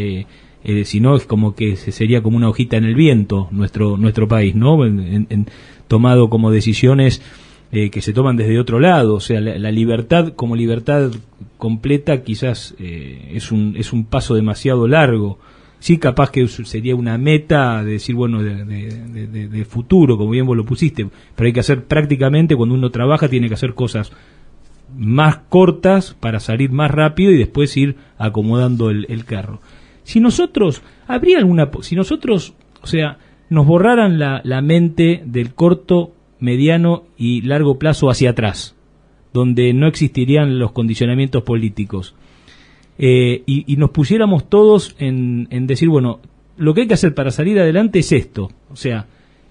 eh, 0.69 0.85
si 0.85 0.99
no 0.99 1.15
es 1.15 1.25
como 1.27 1.55
que 1.55 1.77
sería 1.77 2.25
como 2.25 2.37
una 2.37 2.49
hojita 2.49 2.77
en 2.77 2.85
el 2.85 2.97
viento 2.97 3.47
nuestro 3.53 3.97
nuestro 3.97 4.27
país, 4.27 4.57
¿no? 4.57 4.85
En, 4.85 5.47
tomado 5.87 6.29
como 6.29 6.51
decisiones 6.51 7.23
eh, 7.71 7.89
que 7.91 8.03
se 8.03 8.13
toman 8.13 8.37
desde 8.37 8.59
otro 8.59 8.81
lado, 8.81 9.15
o 9.15 9.21
sea, 9.21 9.41
la, 9.41 9.71
libertad 9.71 10.33
como 10.35 10.57
libertad 10.57 11.13
completa 11.57 12.25
quizás 12.25 12.75
eh, 12.81 13.31
es 13.33 13.53
un 13.53 13.77
es 13.79 13.93
un 13.93 14.07
paso 14.07 14.35
demasiado 14.35 14.89
largo. 14.89 15.39
Sí, 15.79 15.99
capaz 15.99 16.31
que 16.31 16.47
sería 16.49 16.97
una 16.97 17.19
meta 17.19 17.85
de 17.85 17.93
decir, 17.93 18.15
bueno, 18.15 18.43
de, 18.43 18.65
de, 18.65 19.65
futuro, 19.65 20.17
como 20.17 20.31
bien 20.31 20.47
vos 20.47 20.57
lo 20.57 20.65
pusiste, 20.65 21.07
pero 21.35 21.47
hay 21.47 21.53
que 21.53 21.61
hacer 21.61 21.85
prácticamente, 21.85 22.57
cuando 22.57 22.75
uno 22.75 22.91
trabaja, 22.91 23.29
tiene 23.29 23.49
que 23.49 23.55
hacer 23.55 23.75
cosas 23.75 24.13
más 24.97 25.39
cortas 25.49 26.15
para 26.19 26.41
salir 26.41 26.71
más 26.71 26.91
rápido 26.91 27.31
y 27.31 27.39
después 27.39 27.77
ir 27.77 27.97
acomodando 28.19 28.91
el 28.91 29.25
carro. 29.25 29.61
Si 30.03 30.21
nosotros, 30.21 30.83
habría 31.07 31.39
alguna, 31.39 31.71
si 31.83 31.95
nosotros, 31.95 32.55
o 32.81 32.87
sea, 32.87 33.19
nos 33.51 33.67
borraran 33.67 34.19
la 34.19 34.61
mente 34.63 35.23
del 35.27 35.53
corto, 35.53 36.13
mediano 36.39 37.05
y 37.17 37.43
largo 37.43 37.79
plazo 37.79 38.11
hacia 38.11 38.31
atrás, 38.31 38.77
donde 39.33 39.73
no 39.73 39.87
existirían 39.87 40.59
los 40.59 40.73
condicionamientos 40.73 41.43
políticos, 41.43 42.15
eh, 42.99 43.43
y, 43.47 43.77
nos 43.77 43.91
pusiéramos 43.91 44.49
todos 44.49 44.97
en, 44.99 45.49
en 45.51 45.67
decir, 45.67 45.89
bueno, 45.89 46.21
lo 46.57 46.75
que 46.75 46.83
hay 46.83 46.87
que 46.87 46.95
hacer 46.95 47.15
para 47.15 47.31
salir 47.31 47.59
adelante 47.59 47.99
es 47.99 48.13
esto, 48.13 48.51
o 48.71 48.77
sea, 48.77 49.07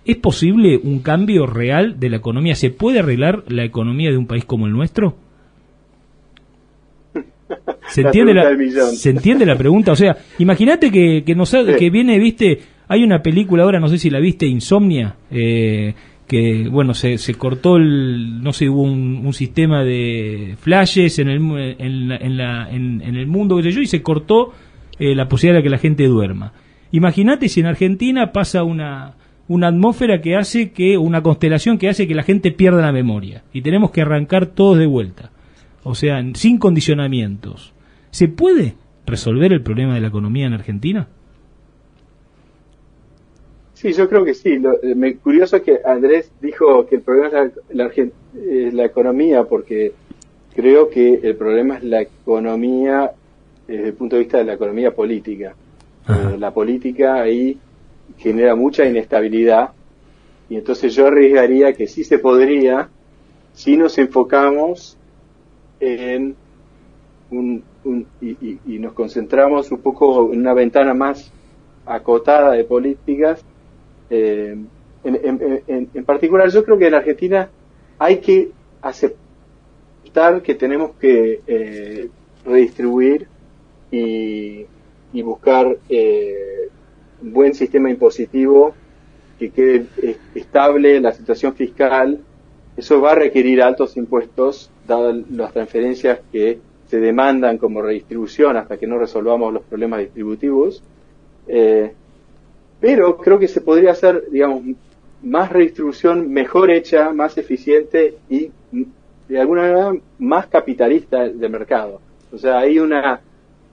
¿Es 0.06 0.18
posible 0.18 0.80
un 0.82 1.00
cambio 1.00 1.48
real 1.48 2.00
de 2.00 2.10
la 2.10 2.18
economía? 2.18 2.54
¿Se 2.54 2.70
puede 2.70 3.00
arreglar 3.00 3.44
la 3.48 3.64
economía 3.64 4.12
de 4.12 4.18
un 4.18 4.28
país 4.28 4.46
como 4.46 4.68
el 4.68 4.74
nuestro? 4.74 5.16
¿Se 7.88 8.02
entiende, 8.02 8.36
la, 8.36 8.56
¿Se 8.94 9.10
entiende 9.10 9.48
la 9.48 9.58
pregunta? 9.58 9.92
O 9.92 9.96
sea, 9.96 10.16
imagínate 10.38 10.92
que, 10.92 11.24
que, 11.26 11.34
nos, 11.34 11.52
que 11.52 11.90
viene, 11.90 12.20
viste, 12.20 12.60
hay 12.88 13.04
una 13.04 13.24
película 13.24 13.64
ahora, 13.64 13.80
no 13.80 13.88
sé 13.88 13.98
si 13.98 14.12
la 14.12 14.20
viste, 14.20 14.46
Insomnia, 14.46 15.16
eh, 15.32 15.96
que, 16.28 16.68
bueno, 16.70 16.94
se, 16.94 17.18
se 17.18 17.36
cortó 17.36 17.78
el, 17.78 18.42
no 18.42 18.52
sé, 18.54 18.70
hubo 18.70 18.82
un, 18.82 19.34
sistema 19.34 19.84
de 19.84 20.56
flashes 20.60 21.20
en 21.20 21.30
el, 21.30 21.38
en, 21.78 22.12
en, 22.12 22.38
la, 22.38 22.70
en, 22.70 23.02
el 23.02 23.28
mundo, 23.28 23.58
qué 23.58 23.64
sé 23.64 23.72
yo, 23.72 23.82
y 23.82 23.88
se 23.88 24.02
cortó 24.02 24.54
eh, 24.98 25.14
la 25.14 25.28
posibilidad 25.28 25.60
de 25.60 25.64
que 25.64 25.70
la 25.70 25.78
gente 25.78 26.08
duerma. 26.08 26.54
Imagínate 26.92 27.50
si 27.50 27.60
en 27.60 27.68
Argentina 27.68 28.32
pasa 28.32 28.64
una, 28.64 29.16
una 29.48 29.68
atmósfera 29.68 30.22
que 30.22 30.36
hace 30.36 30.72
que, 30.72 30.98
una 30.98 31.22
constelación 31.22 31.78
que 31.78 31.90
hace 31.90 32.08
que 32.08 32.16
la 32.16 32.24
gente 32.24 32.52
pierda 32.52 32.82
la 32.82 32.92
memoria, 32.92 33.44
y 33.54 33.62
tenemos 33.62 33.92
que 33.92 34.02
arrancar 34.02 34.48
todos 34.48 34.78
de 34.78 34.88
vuelta. 34.88 35.32
O 35.84 35.94
sea, 35.94 36.24
sin 36.34 36.58
condicionamientos. 36.58 37.74
¿Se 38.10 38.28
puede 38.28 38.76
resolver 39.06 39.54
el 39.54 39.62
problema 39.62 39.94
de 39.94 40.02
la 40.02 40.08
economía 40.08 40.48
en 40.48 40.54
Argentina? 40.54 41.08
Sí, 43.76 43.94
yo 43.94 44.10
creo 44.10 44.26
que 44.26 44.34
sí. 44.34 44.58
Lo, 44.58 44.82
eh, 44.82 44.96
me, 44.96 45.18
curioso 45.18 45.62
que 45.62 45.80
Andrés 45.86 46.32
dijo 46.42 46.86
que 46.88 46.96
el 46.96 47.02
problema 47.02 47.28
es 47.28 47.54
la, 47.70 47.92
la, 48.72 48.86
economía, 48.86 49.44
porque 49.44 49.94
creo 50.56 50.90
que 50.90 51.20
el 51.22 51.36
problema 51.36 51.78
es 51.78 51.84
la 51.84 52.02
economía 52.02 53.12
desde 53.68 53.88
el 53.90 53.94
punto 53.94 54.16
de 54.16 54.24
vista 54.24 54.40
de 54.40 54.46
la 54.46 54.54
economía 54.54 54.92
política. 54.92 55.56
Eh, 56.08 56.38
la 56.40 56.52
política 56.52 57.22
ahí 57.22 57.60
genera 58.18 58.56
mucha 58.56 58.86
inestabilidad 58.86 59.72
y 60.50 60.56
entonces 60.56 60.94
yo 60.94 61.08
arriesgaría 61.08 61.74
que 61.74 61.88
sí 61.88 62.04
se 62.04 62.20
podría 62.20 62.90
si 63.54 63.78
nos 63.78 63.98
enfocamos 63.98 64.98
en 65.80 66.36
un, 67.32 67.64
y, 68.22 68.80
nos 68.80 68.94
concentramos 68.94 69.72
un 69.72 69.80
poco 69.80 70.32
en 70.32 70.40
una 70.40 70.54
ventana 70.54 70.94
más 70.94 71.32
acotada 71.86 72.52
de 72.52 72.64
políticas. 72.64 73.44
Eh, 74.10 74.56
en, 75.04 76.06
particular, 76.06 76.50
yo 76.50 76.64
creo 76.64 76.78
que 76.78 76.88
en 76.88 76.94
Argentina 76.96 77.50
hay 78.00 78.18
que 78.18 78.52
aceptar 78.82 80.42
que 80.42 80.56
tenemos 80.56 80.92
que 81.00 81.42
eh, 81.46 82.10
redistribuir 82.46 83.28
y, 83.92 84.66
buscar 85.24 85.78
eh, 85.88 86.70
un 87.22 87.32
buen 87.32 87.54
sistema 87.54 87.90
impositivo 87.90 88.76
que 89.40 89.50
quede 89.50 89.86
estable 90.34 91.00
la 91.00 91.14
situación 91.14 91.54
fiscal. 91.56 92.20
Eso 92.76 93.00
va 93.00 93.14
a 93.14 93.16
requerir 93.16 93.62
altos 93.62 93.96
impuestos, 93.96 94.70
dadas 94.86 95.16
las 95.32 95.54
transferencias 95.54 96.20
que 96.32 96.60
se 96.88 97.00
demandan 97.00 97.58
como 97.58 97.82
redistribución 97.82 98.58
hasta 98.58 98.78
que 98.78 98.88
no 98.88 98.98
resolvamos 98.98 99.54
los 99.54 99.64
problemas 99.64 100.02
distributivos. 100.02 100.84
Eh, 101.48 101.94
pero 102.86 103.18
creo 103.18 103.40
que 103.40 103.48
se 103.48 103.62
podría 103.62 103.94
hacer, 103.94 104.26
digamos, 104.30 104.62
más 105.24 105.52
redistribución 105.52 106.32
mejor 106.32 106.70
hecha, 106.70 107.12
más 107.14 107.36
eficiente 107.36 108.14
y 108.30 108.52
de 109.28 109.40
alguna 109.40 109.62
manera 109.64 109.94
más 110.20 110.46
capitalista 110.46 111.28
de 111.28 111.50
mercado. 111.50 112.00
O 112.32 112.38
sea, 112.38 112.60
hay 112.60 112.78
una, 112.78 113.22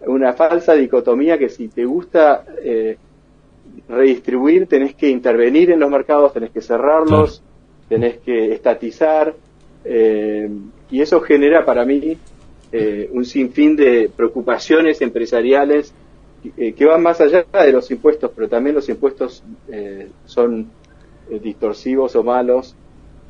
una 0.07 0.33
falsa 0.33 0.73
dicotomía 0.73 1.37
que 1.37 1.51
si 1.51 1.69
te 1.69 1.85
gusta 1.85 2.47
eh, 2.65 2.97
redistribuir, 3.87 4.67
tenés 4.67 4.95
que 4.95 5.11
intervenir 5.11 5.71
en 5.73 5.81
los 5.81 5.91
mercados, 5.91 6.33
tenés 6.33 6.51
que 6.51 6.63
cerrarlos, 6.63 7.43
tenés 7.91 8.17
que 8.17 8.55
estatizar, 8.55 9.35
eh, 9.85 10.49
y 10.91 11.03
eso 11.03 11.21
genera 11.21 11.67
para 11.67 11.85
mí 11.85 12.17
eh, 12.73 13.11
un 13.13 13.27
sinfín 13.27 13.77
de 13.77 14.11
preocupaciones 14.17 15.03
empresariales 15.03 15.93
eh, 16.57 16.73
que 16.73 16.85
van 16.85 17.03
más 17.03 17.21
allá 17.21 17.45
de 17.53 17.73
los 17.73 17.91
impuestos, 17.91 18.31
pero 18.35 18.49
también 18.49 18.75
los 18.75 18.89
impuestos 18.89 19.43
eh, 19.69 20.09
son 20.25 20.71
distorsivos 21.43 22.15
o 22.17 22.23
malos, 22.23 22.75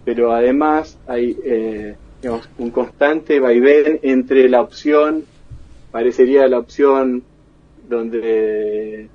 pero 0.04 0.32
además 0.32 0.98
hay 1.06 1.36
digamos, 2.20 2.48
un 2.58 2.70
constante 2.70 3.38
vaivén 3.38 4.00
entre 4.02 4.48
la 4.48 4.60
opción, 4.60 5.24
parecería 5.90 6.48
la 6.48 6.58
opción 6.58 7.22
donde 7.88 9.08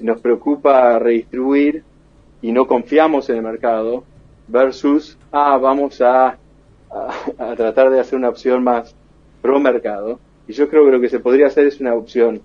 nos 0.00 0.20
preocupa 0.20 0.98
redistribuir 0.98 1.84
y 2.40 2.52
no 2.52 2.66
confiamos 2.66 3.28
en 3.30 3.36
el 3.36 3.42
mercado, 3.42 4.04
versus, 4.48 5.16
ah, 5.30 5.56
vamos 5.58 6.00
a, 6.00 6.38
a 6.90 7.56
tratar 7.56 7.90
de 7.90 8.00
hacer 8.00 8.18
una 8.18 8.28
opción 8.28 8.62
más 8.62 8.94
pro 9.40 9.58
mercado. 9.60 10.20
Y 10.46 10.52
yo 10.52 10.68
creo 10.68 10.84
que 10.84 10.92
lo 10.92 11.00
que 11.00 11.08
se 11.08 11.20
podría 11.20 11.46
hacer 11.46 11.66
es 11.66 11.80
una 11.80 11.94
opción 11.94 12.40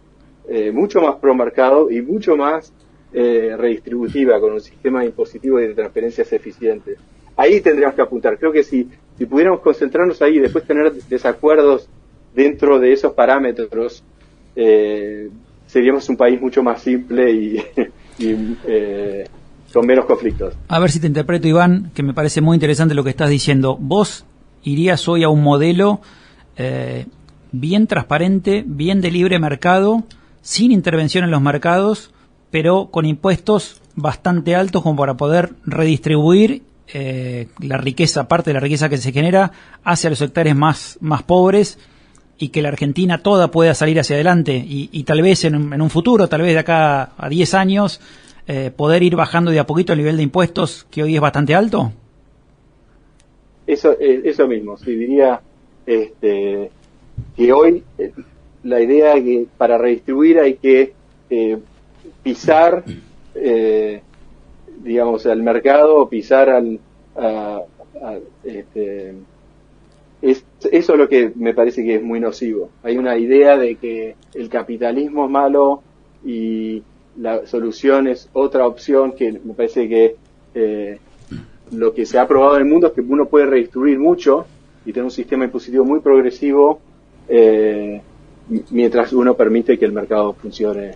eh, 0.50 0.72
mucho 0.72 1.02
más 1.02 1.16
pro 1.16 1.36
mercado 1.36 1.92
y 1.92 2.02
mucho 2.02 2.38
más 2.38 2.72
eh, 3.12 3.54
redistributiva, 3.58 4.40
con 4.40 4.54
un 4.54 4.62
sistema 4.62 5.04
impositivo 5.04 5.60
y 5.60 5.68
de 5.68 5.74
transferencias 5.74 6.32
eficientes. 6.32 6.98
Ahí 7.36 7.60
tendríamos 7.60 7.96
que 7.96 8.02
apuntar. 8.02 8.38
Creo 8.40 8.54
que 8.54 8.64
si, 8.64 8.88
si 9.18 9.26
pudiéramos 9.26 9.60
concentrarnos 9.60 10.22
ahí 10.22 10.38
y 10.38 10.40
después 10.40 10.64
tener 10.66 10.94
desacuerdos 10.94 11.90
dentro 12.34 12.80
de 12.80 12.94
esos 12.94 13.12
parámetros, 13.12 14.06
eh, 14.56 15.30
seríamos 15.66 16.08
un 16.08 16.16
país 16.16 16.40
mucho 16.40 16.64
más 16.64 16.82
simple 16.82 17.30
y, 17.30 17.62
con 19.74 19.86
menos 19.86 20.06
conflictos. 20.06 20.56
A 20.70 20.80
ver 20.80 20.92
si 20.92 21.02
te 21.02 21.08
interpreto, 21.08 21.46
Iván, 21.48 21.92
que 21.94 22.04
me 22.04 22.14
parece 22.14 22.40
muy 22.40 22.56
interesante 22.56 22.96
lo 22.96 23.04
que 23.04 23.10
estás 23.10 23.30
diciendo. 23.30 23.78
¿Vos 23.78 24.26
irías 24.64 25.10
hoy 25.10 25.24
a 25.24 25.30
un 25.30 25.44
modelo 25.44 26.00
bien 27.52 27.88
transparente, 27.88 28.64
bien 28.66 29.02
de 29.02 29.12
libre 29.12 29.40
mercado, 29.40 30.04
sin 30.48 30.72
intervención 30.72 31.26
en 31.26 31.32
los 31.32 31.42
mercados, 31.42 32.10
pero 32.52 32.88
con 32.90 33.06
impuestos 33.06 33.82
bastante 33.96 34.56
altos 34.56 34.82
como 34.82 34.96
para 34.96 35.18
poder 35.18 35.56
redistribuir 35.66 36.62
eh, 36.94 37.50
la 37.60 37.76
riqueza, 37.76 38.30
parte 38.30 38.52
de 38.52 38.54
la 38.54 38.62
riqueza 38.62 38.88
que 38.88 38.98
se 38.98 39.12
genera 39.12 39.52
hacia 39.84 40.10
los 40.10 40.20
sectores 40.20 40.56
más, 40.56 41.00
más 41.02 41.22
pobres 41.24 41.78
y 42.38 42.48
que 42.48 42.62
la 42.62 42.70
Argentina 42.70 43.22
toda 43.22 43.52
pueda 43.52 43.74
salir 43.74 44.00
hacia 44.00 44.16
adelante 44.16 44.56
y, 44.66 45.04
tal 45.04 45.22
vez 45.22 45.44
en, 45.44 45.82
un 45.82 45.90
futuro, 45.90 46.30
tal 46.30 46.44
vez 46.44 46.54
de 46.54 46.60
acá 46.60 47.12
a 47.18 47.28
10 47.28 47.54
años, 47.54 48.00
eh, 48.48 48.72
poder 48.74 49.04
ir 49.04 49.18
bajando 49.18 49.52
de 49.52 49.60
a 49.60 49.68
poquito 49.68 49.92
el 49.92 50.00
nivel 50.00 50.16
de 50.16 50.24
impuestos 50.24 50.88
que 50.90 51.04
hoy 51.04 51.16
es 51.16 51.22
bastante 51.22 51.56
alto? 51.56 51.92
Eso, 53.66 53.98
eso 54.00 54.48
mismo, 54.48 54.78
sí, 54.78 54.96
diría 54.96 55.42
este, 55.86 56.72
que 57.36 57.52
hoy 57.52 57.84
eh, 57.98 58.14
la 58.68 58.82
idea 58.82 59.16
es 59.16 59.24
que 59.24 59.46
para 59.58 59.78
redistribuir 59.78 60.40
hay 60.40 60.56
que 60.56 60.94
eh, 61.30 61.58
pisar, 62.22 62.84
eh, 63.36 64.02
digamos, 64.84 65.26
al 65.26 65.42
mercado 65.42 66.02
o 66.02 66.10
pisar 66.10 66.50
al... 66.50 66.80
este, 68.44 69.14
es, 70.22 70.44
eso 70.72 70.94
es 70.94 71.00
lo 71.00 71.08
que 71.08 71.32
me 71.36 71.54
parece 71.54 71.84
que 71.84 71.96
es 71.96 72.04
muy 72.04 72.20
nocivo. 72.20 72.70
Hay 72.84 72.98
una 72.98 73.18
idea 73.18 73.58
de 73.58 73.76
que 73.76 74.16
el 74.34 74.50
capitalismo 74.50 75.26
es 75.26 75.32
malo 75.32 75.82
y 76.26 76.84
la 77.18 77.46
solución 77.48 78.08
es 78.08 78.30
otra 78.34 78.68
opción 78.68 79.14
que 79.14 79.32
me 79.32 79.54
parece 79.54 79.88
que 79.88 80.16
lo 81.72 81.94
que 81.94 82.06
se 82.06 82.20
ha 82.20 82.28
probado 82.28 82.56
en 82.56 82.64
el 82.64 82.68
mundo 82.68 82.88
es 82.88 82.94
que 82.94 83.02
uno 83.02 83.26
puede 83.26 83.46
redistribuir 83.46 84.00
mucho 84.00 84.46
y 84.86 84.94
tener 84.94 85.06
un 85.06 85.12
sistema 85.12 85.46
impositivo 85.46 85.86
muy 85.86 86.00
progresivo 86.00 86.80
eh, 87.28 88.02
mientras 88.70 89.14
uno 89.14 89.36
permite 89.36 89.78
que 89.78 89.86
el 89.86 89.92
mercado 89.92 90.34
funcione 90.34 90.92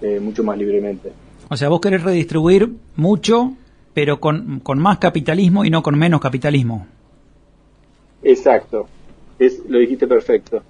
eh, 0.00 0.20
mucho 0.20 0.42
más 0.44 0.58
libremente. 0.58 1.12
O 1.48 1.56
sea, 1.56 1.68
vos 1.68 1.80
querés 1.80 2.02
redistribuir 2.02 2.70
mucho, 2.96 3.52
pero 3.94 4.18
con, 4.18 4.62
más 4.76 4.98
capitalismo 4.98 5.64
y 5.64 5.70
no 5.70 5.82
con 5.82 5.98
menos 5.98 6.20
capitalismo. 6.20 6.86
Exacto, 8.22 8.88
es, 9.38 9.62
lo 9.68 9.78
dijiste 9.78 10.06
perfecto. 10.06 10.62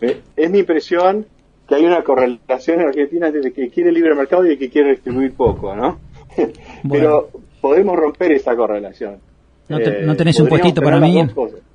Eh, 0.00 0.20
es 0.36 0.50
mi 0.50 0.60
impresión 0.60 1.26
que 1.68 1.76
hay 1.76 1.84
una 1.84 2.02
correlación 2.02 2.80
en 2.80 2.88
Argentina 2.88 3.28
entre 3.28 3.42
el 3.42 3.52
que 3.52 3.70
quiere 3.70 3.92
libre 3.92 4.14
mercado 4.14 4.44
y 4.44 4.50
el 4.50 4.58
que 4.58 4.68
quiere 4.68 4.90
distribuir 4.90 5.32
poco, 5.34 5.74
¿no? 5.74 5.98
Pero 6.90 7.30
podemos 7.60 7.96
romper 7.96 8.32
esa 8.32 8.56
correlación. 8.56 9.18
¿No, 9.68 9.78
¿no 9.78 10.16
tenés 10.16 10.38
un 10.40 10.48
puestito 10.48 10.82
para 10.82 11.00
mí? 11.00 11.26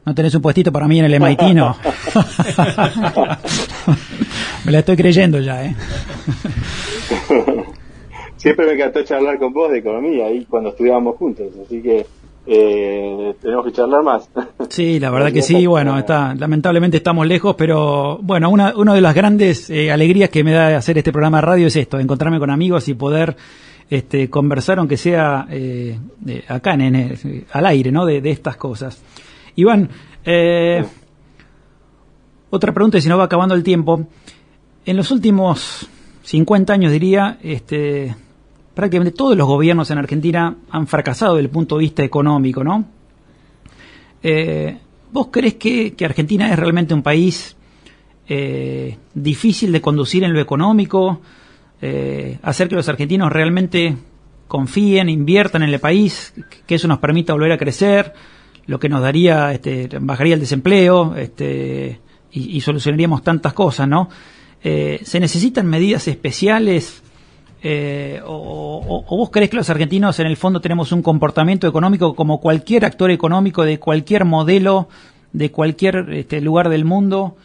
¿No 0.10 0.16
tenés 0.16 0.34
un 0.34 0.42
puestito 0.42 0.72
para 0.72 0.88
mí 0.88 0.98
en 0.98 1.06
el 1.06 1.22
MIT? 1.22 1.42
No. 1.54 1.78
me 4.66 4.72
la 4.72 4.80
estoy 4.80 4.98
creyendo 4.98 5.40
ya, 5.40 5.64
¿eh? 5.64 5.76
Siempre 8.36 8.66
me 8.66 8.74
encantó 8.74 9.04
charlar 9.04 9.38
con 9.38 9.54
vos 9.54 9.72
de 9.72 9.78
economía 9.78 10.26
ahí 10.26 10.48
cuando 10.50 10.70
estudiábamos 10.70 11.16
juntos, 11.18 11.46
así 11.64 11.80
que 11.84 12.08
eh, 12.48 13.36
tenemos 13.40 13.64
que 13.64 13.72
charlar 13.72 14.02
más. 14.02 14.28
Sí, 14.70 15.00
la 15.00 15.12
verdad 15.12 15.32
que 15.32 15.44
sí, 15.44 15.68
bueno, 15.68 16.00
está, 16.00 16.34
lamentablemente 16.34 16.98
estamos 16.98 17.28
lejos, 17.28 17.54
pero 17.56 18.18
bueno, 18.24 18.50
una, 18.50 18.76
una 18.76 18.96
de 18.96 19.02
las 19.02 19.14
grandes 19.14 19.70
eh, 19.70 19.92
alegrías 19.92 20.32
que 20.32 20.44
me 20.44 20.54
da 20.54 20.76
hacer 20.76 20.98
este 20.98 21.12
programa 21.12 21.38
de 21.38 21.46
radio 21.46 21.68
es 21.68 21.76
esto, 21.76 22.00
encontrarme 22.00 22.40
con 22.40 22.50
amigos 22.50 22.88
y 22.88 22.96
poder 22.96 23.38
este, 23.92 24.28
conversar, 24.28 24.80
aunque 24.80 24.98
sea 24.98 25.46
eh, 25.52 26.00
acá 26.48 26.74
en, 26.74 27.46
al 27.52 27.66
aire, 27.68 27.92
¿no? 27.92 28.08
de 28.08 28.28
estas 28.32 28.58
cosas. 28.58 29.04
Iván, 29.60 29.90
eh, 30.24 30.86
otra 32.50 32.74
pregunta 32.74 32.98
y 32.98 33.02
si 33.02 33.10
no 33.10 33.18
va 33.18 33.26
acabando 33.26 33.56
el 33.56 33.64
tiempo. 33.64 34.08
En 34.86 34.98
los 34.98 35.12
últimos 35.12 35.88
50 36.24 36.74
años, 36.74 36.92
diría, 36.92 37.38
este, 37.44 38.16
prácticamente 38.74 39.18
todos 39.18 39.38
los 39.38 39.48
gobiernos 39.48 39.92
en 39.92 39.98
Argentina 39.98 40.56
han 40.70 40.88
fracasado 40.88 41.36
desde 41.36 41.46
el 41.46 41.50
punto 41.50 41.76
de 41.76 41.82
vista 41.82 42.04
económico, 42.04 42.64
¿no? 42.64 42.86
Eh, 44.24 44.78
¿Vos 45.12 45.28
crees 45.32 45.56
que, 45.56 45.94
Argentina 46.06 46.52
es 46.52 46.58
realmente 46.58 46.94
un 46.94 47.02
país 47.02 47.56
eh, 48.28 48.98
difícil 49.14 49.72
de 49.72 49.82
conducir 49.82 50.24
en 50.24 50.34
lo 50.34 50.40
económico? 50.40 51.22
hacer 52.44 52.68
que 52.68 52.76
los 52.76 52.90
argentinos 52.90 53.32
realmente 53.32 53.96
confíen, 54.50 55.08
inviertan 55.08 55.64
en 55.64 55.70
el 55.70 55.80
país, 55.80 56.34
que 56.68 56.76
eso 56.76 56.90
nos 56.90 57.00
permita 57.00 57.32
volver 57.32 57.54
a 57.54 57.58
crecer 57.58 58.14
lo 58.70 58.80
que 58.80 58.88
nos 58.88 59.02
daría, 59.02 59.52
este, 59.52 59.90
bajaría 60.00 60.36
el 60.36 60.40
desempleo 60.40 61.16
este, 61.16 62.00
y, 62.32 62.62
solucionaríamos 62.62 63.24
tantas 63.24 63.54
cosas, 63.54 63.88
¿no? 63.88 64.10
Eh, 64.64 65.00
¿Se 65.04 65.20
necesitan 65.20 65.66
medidas 65.66 66.08
especiales 66.08 67.02
eh, 67.64 68.22
o, 68.24 69.04
vos 69.10 69.32
crees 69.32 69.50
que 69.50 69.58
los 69.58 69.72
argentinos 69.72 70.20
en 70.20 70.28
el 70.28 70.38
fondo 70.38 70.62
tenemos 70.62 70.92
un 70.92 71.02
comportamiento 71.02 71.68
económico 71.68 72.16
como 72.16 72.40
cualquier 72.40 72.86
actor 72.86 73.10
económico 73.10 73.64
de 73.64 73.80
cualquier 73.80 74.24
modelo, 74.24 74.88
de 75.34 75.50
cualquier 75.52 76.14
este, 76.14 76.40
lugar 76.40 76.70
del 76.70 76.86
mundo 76.86 77.38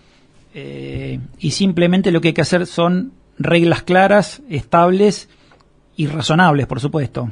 eh, 0.52 1.20
y 1.38 1.52
simplemente 1.52 2.12
lo 2.12 2.20
que 2.20 2.28
hay 2.28 2.34
que 2.34 2.42
hacer 2.42 2.66
son 2.66 3.12
reglas 3.38 3.82
claras, 3.82 4.42
estables 4.50 5.30
y 5.96 6.06
razonables, 6.06 6.66
por 6.66 6.80
supuesto? 6.80 7.30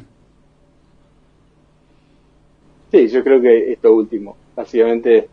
Sí, 2.92 3.08
yo 3.08 3.24
creo 3.24 3.40
que 3.40 3.72
esto 3.72 3.92
último. 3.94 4.36
Básicamente, 4.54 5.28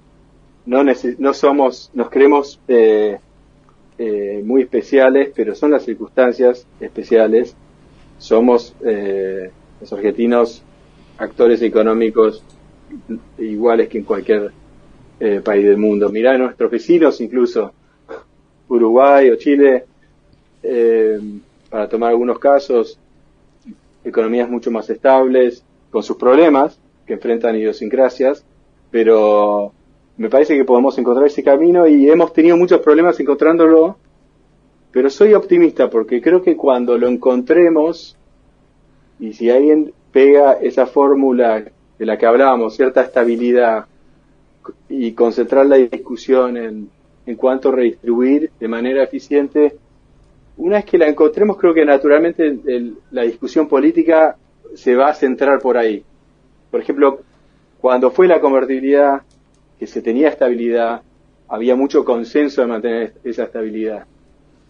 no, 0.66 0.82
no 1.18 1.34
somos, 1.34 1.92
nos 1.94 2.10
creemos 2.10 2.60
eh, 2.70 3.20
eh, 3.98 4.42
muy 4.46 4.62
especiales, 4.62 5.32
pero 5.36 5.54
son 5.54 5.72
las 5.72 5.84
circunstancias 5.84 6.66
especiales. 6.80 7.56
somos 8.18 8.74
eh, 8.86 9.52
los 9.82 9.92
argentinos 9.94 10.64
actores 11.18 11.62
económicos 11.62 12.44
iguales 13.38 13.90
que 13.90 13.98
en 13.98 14.04
cualquier 14.06 14.52
eh, 15.20 15.42
país 15.44 15.66
del 15.66 15.78
mundo. 15.78 16.10
Mirá 16.10 16.38
nuestros 16.38 16.72
vecinos, 16.72 17.20
incluso 17.20 17.74
Uruguay 18.70 19.30
o 19.32 19.36
Chile, 19.36 19.84
eh, 20.64 21.20
para 21.70 21.90
tomar 21.90 22.12
algunos 22.12 22.40
casos, 22.40 22.98
economías 24.04 24.50
mucho 24.50 24.72
más 24.72 24.90
estables, 24.90 25.62
con 25.92 26.04
sus 26.04 26.16
problemas, 26.16 26.80
que 27.10 27.16
enfrentan 27.16 27.56
idiosincrasias, 27.56 28.46
pero 28.92 29.74
me 30.18 30.30
parece 30.30 30.56
que 30.56 30.64
podemos 30.64 30.96
encontrar 31.00 31.26
ese 31.26 31.44
camino 31.44 31.88
y 31.88 32.08
hemos 32.08 32.34
tenido 32.34 32.56
muchos 32.56 32.82
problemas 32.82 33.20
encontrándolo, 33.20 33.98
pero 34.92 35.10
soy 35.10 35.34
optimista 35.34 35.90
porque 35.90 36.22
creo 36.22 36.44
que 36.44 36.56
cuando 36.56 37.00
lo 37.00 37.08
encontremos, 37.08 38.16
y 39.20 39.34
si 39.34 39.50
alguien 39.50 39.92
pega 40.12 40.54
esa 40.54 40.86
fórmula 40.86 41.66
de 41.98 42.06
la 42.06 42.16
que 42.16 42.28
hablábamos, 42.28 42.76
cierta 42.76 43.02
estabilidad, 43.02 43.88
y 44.88 45.14
concentrar 45.14 45.66
la 45.66 45.78
discusión 45.78 46.58
en, 46.58 46.90
en 47.26 47.36
cuanto 47.38 47.72
redistribuir 47.72 48.52
de 48.60 48.68
manera 48.68 49.04
eficiente, 49.04 49.78
una 50.58 50.76
vez 50.76 50.86
que 50.86 51.00
la 51.00 51.08
encontremos, 51.08 51.58
creo 51.58 51.74
que 51.74 51.86
naturalmente 51.86 52.60
la 53.10 53.24
discusión 53.24 53.68
política 53.68 54.38
se 54.76 54.96
va 54.96 55.10
a 55.10 55.16
centrar 55.16 55.60
por 55.60 55.76
ahí. 55.76 56.06
Por 56.72 56.82
ejemplo, 56.82 57.22
cuando 57.80 58.12
fue 58.12 58.28
la 58.28 58.40
convertibilidad, 58.40 59.22
que 59.80 59.88
se 59.88 60.02
tenía 60.02 60.30
estabilidad, 60.30 61.02
había 61.48 61.76
mucho 61.76 62.04
consenso 62.04 62.62
de 62.62 62.68
mantener 62.68 63.14
esa 63.24 63.44
estabilidad. 63.44 64.06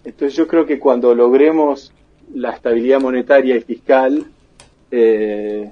Entonces 0.04 0.36
yo 0.38 0.48
creo 0.48 0.66
que 0.66 0.80
cuando 0.80 1.14
logremos 1.14 1.92
la 2.34 2.52
estabilidad 2.52 3.02
monetaria 3.02 3.56
y 3.56 3.62
fiscal, 3.62 4.26
eh, 4.92 5.72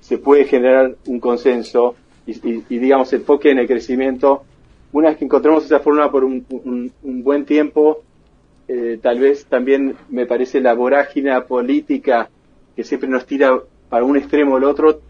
se 0.00 0.18
puede 0.18 0.44
generar 0.44 0.96
un 1.06 1.20
consenso 1.20 1.94
y, 2.26 2.32
y, 2.68 2.78
digamos, 2.78 3.12
enfoque 3.12 3.50
en 3.50 3.58
el 3.58 3.66
crecimiento. 3.66 4.42
Una 4.92 5.10
vez 5.10 5.18
que 5.18 5.24
encontremos 5.24 5.64
esa 5.64 5.80
fórmula 5.80 6.10
por 6.10 6.24
un, 6.24 6.44
buen 7.02 7.44
tiempo, 7.44 8.02
eh, 8.66 8.98
tal 9.00 9.20
vez 9.20 9.44
también 9.46 9.94
me 10.08 10.26
parece 10.26 10.60
la 10.60 10.74
vorágine 10.74 11.38
política 11.42 12.28
que 12.74 12.82
siempre 12.82 13.08
nos 13.08 13.26
tira 13.26 13.60
para 13.88 14.04
un 14.04 14.16
extremo 14.16 14.54
o 14.54 14.58
el 14.58 14.64
otro, 14.64 15.00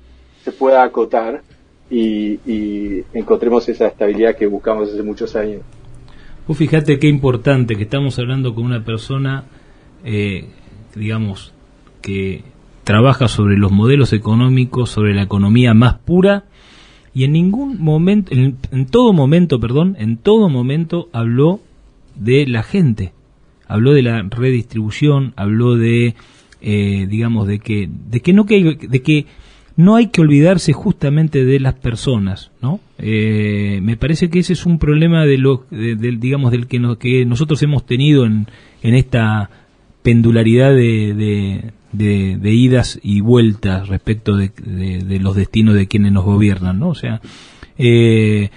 se 0.45 0.53
pueda 0.53 0.83
acotar 0.83 1.43
y, 1.91 3.03
encontremos 3.15 3.69
esa 3.69 3.89
estabilidad 3.89 4.37
que 4.37 4.47
buscamos 4.47 4.89
hace 4.89 5.03
muchos 5.03 5.35
años. 5.37 5.63
Vos 6.47 6.57
fíjate 6.57 6.99
qué 6.99 7.09
importante 7.09 7.77
que 7.77 7.83
estamos 7.83 8.19
hablando 8.19 8.55
con 8.55 8.65
una 8.65 8.85
persona, 8.85 9.45
eh, 10.05 10.47
digamos, 10.95 11.53
que 12.01 12.45
trabaja 12.85 13.29
sobre 13.29 13.57
los 13.57 13.71
modelos 13.73 14.13
económicos, 14.13 14.91
sobre 14.91 15.15
la 15.15 15.23
economía 15.23 15.75
más 15.75 15.99
pura 15.99 16.45
y 17.15 17.25
en 17.25 17.33
ningún 17.33 17.81
momento, 17.81 18.33
en, 18.33 18.87
todo 18.87 19.13
momento, 19.13 19.59
perdón, 19.59 19.97
en 19.99 20.17
todo 20.17 20.49
momento 20.49 21.09
habló 21.13 21.61
de 22.15 22.47
la 22.47 22.63
gente, 22.63 23.13
habló 23.67 23.93
de 23.93 24.03
la 24.03 24.23
redistribución, 24.23 25.33
habló 25.37 25.77
de, 25.77 26.15
eh, 26.61 27.07
digamos, 27.09 27.49
de 27.49 27.59
que, 27.59 27.89
de 27.91 28.21
que 28.21 28.33
no 28.33 28.47
que, 28.47 28.77
de 28.81 29.03
que 29.03 29.27
no 29.81 29.97
hay 29.97 30.09
que 30.09 30.21
olvidarse 30.21 30.73
justamente 30.73 31.45
de 31.45 31.59
las 31.59 31.75
personas, 31.75 32.51
¿no? 32.61 32.81
Eh, 32.99 33.81
me 33.83 33.97
parece 33.97 34.29
que 34.29 34.41
ese 34.41 34.53
es 34.53 34.67
un 34.67 34.79
problema 34.79 35.25
de 35.25 35.39
lo, 35.39 35.65
digamos, 35.71 36.53
del 36.53 36.67
que, 36.67 37.25
nosotros 37.25 37.63
hemos 37.63 37.87
tenido 37.87 38.27
en, 38.27 38.47
esta 38.83 39.51
pendularidad 40.03 40.75
de, 40.75 41.73
de, 41.93 42.53
idas 42.53 43.01
y 43.03 43.21
vueltas 43.21 43.89
respecto 43.89 44.37
de, 44.37 44.51
los 45.21 45.35
destinos 45.35 45.75
de 45.75 45.87
quienes 45.87 46.13
nos 46.13 46.25
gobiernan, 46.25 46.79
¿no? 46.79 46.91
O 46.91 46.95
sea, 46.95 47.21
eh, 47.79 48.51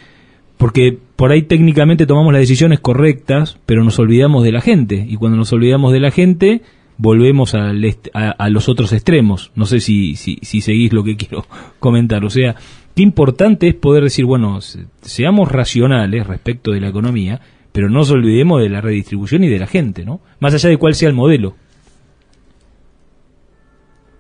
porque 0.58 0.98
por 1.16 1.32
ahí 1.32 1.44
técnicamente 1.44 2.06
tomamos 2.06 2.34
las 2.34 2.42
decisiones 2.42 2.80
correctas, 2.82 3.58
pero 3.66 3.84
nos 3.84 3.98
olvidamos 3.98 4.44
de 4.44 4.52
la 4.52 4.62
gente, 4.62 5.06
y 5.08 5.16
cuando 5.16 5.38
nos 5.38 5.54
olvidamos 5.54 5.94
de 5.94 6.00
la 6.02 6.12
gente, 6.12 6.62
volvemos 6.98 7.56
a, 7.56 7.72
a, 7.72 8.50
los 8.50 8.70
otros 8.70 8.94
extremos. 8.94 9.52
No 9.56 9.66
sé 9.66 9.80
si, 9.80 10.16
si, 10.16 10.38
si 10.42 10.62
seguís 10.62 10.94
lo 10.94 11.04
que 11.04 11.16
quiero 11.18 11.46
comentar. 11.80 12.24
O 12.26 12.30
sea, 12.30 12.56
qué 12.96 13.04
importante 13.04 13.68
es 13.68 13.76
poder 13.76 14.04
decir, 14.04 14.26
bueno, 14.26 14.60
seamos 15.02 15.52
racionales 15.52 16.28
respecto 16.28 16.72
de 16.72 16.82
la 16.82 16.90
economía, 16.90 17.42
pero 17.72 17.90
no 17.90 18.00
nos 18.00 18.12
olvidemos 18.12 18.62
de 18.62 18.70
la 18.70 18.82
redistribución 18.82 19.44
y 19.44 19.50
de 19.50 19.60
la 19.60 19.68
gente, 19.68 20.06
¿no? 20.06 20.22
Más 20.40 20.54
allá 20.54 20.70
de 20.70 20.78
cuál 20.78 20.94
sea 20.94 21.10
el 21.10 21.16
modelo. 21.16 21.56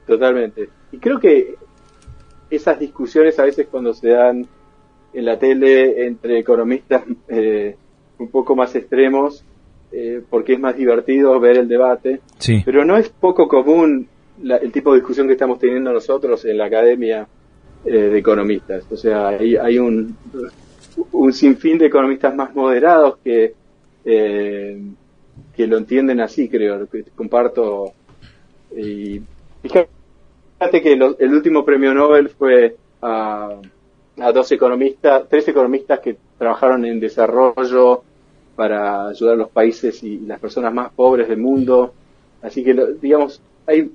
Totalmente. 0.07 0.69
Y 0.91 0.97
creo 0.97 1.19
que 1.19 1.55
esas 2.49 2.79
discusiones 2.79 3.39
a 3.39 3.45
veces 3.45 3.67
cuando 3.69 3.93
se 3.93 4.09
dan 4.09 4.47
en 5.13 5.25
la 5.25 5.37
tele 5.37 6.05
entre 6.05 6.39
economistas 6.39 7.03
eh, 7.27 7.75
un 8.17 8.29
poco 8.29 8.55
más 8.55 8.75
extremos, 8.75 9.43
eh, 9.93 10.21
porque 10.29 10.53
es 10.53 10.59
más 10.59 10.75
divertido 10.75 11.39
ver 11.39 11.57
el 11.57 11.67
debate, 11.67 12.21
sí. 12.39 12.61
pero 12.65 12.83
no 12.83 12.97
es 12.97 13.09
poco 13.09 13.47
común 13.47 14.07
el 14.43 14.71
tipo 14.71 14.91
de 14.91 14.99
discusión 14.99 15.27
que 15.27 15.33
estamos 15.33 15.59
teniendo 15.59 15.93
nosotros 15.93 16.43
en 16.45 16.57
la 16.57 16.65
academia 16.65 17.27
eh, 17.85 17.91
de 17.91 18.17
economistas. 18.17 18.85
O 18.91 18.97
sea, 18.97 19.29
hay, 19.29 19.55
hay 19.55 19.77
un, 19.77 20.17
un 21.11 21.33
sinfín 21.33 21.77
de 21.77 21.85
economistas 21.85 22.35
más 22.35 22.55
moderados 22.55 23.17
que, 23.23 23.53
que 24.03 25.67
lo 25.67 25.77
entienden 25.77 26.19
así, 26.19 26.49
creo, 26.49 26.87
que 26.89 27.03
comparto. 27.15 27.93
Y 28.75 29.21
Fíjate 29.63 30.81
que 30.81 30.93
el 30.93 31.33
último 31.33 31.63
premio 31.63 31.93
Nobel 31.93 32.29
fue 32.29 32.75
a, 33.01 33.61
dos 34.33 34.51
economistas, 34.51 35.23
tres 35.29 35.47
economistas 35.47 36.01
que 36.01 36.17
trabajaron 36.37 36.85
en 36.85 36.99
desarrollo 36.99 38.03
para 38.55 39.07
ayudar 39.07 39.35
a 39.35 39.37
los 39.37 39.49
países 39.49 40.03
y 40.03 40.19
las 40.19 40.39
personas 40.39 40.73
más 40.73 40.91
pobres 40.91 41.27
del 41.27 41.39
mundo. 41.39 41.93
Así 42.41 42.63
que, 42.63 42.75
digamos, 43.01 43.41
hay 43.65 43.91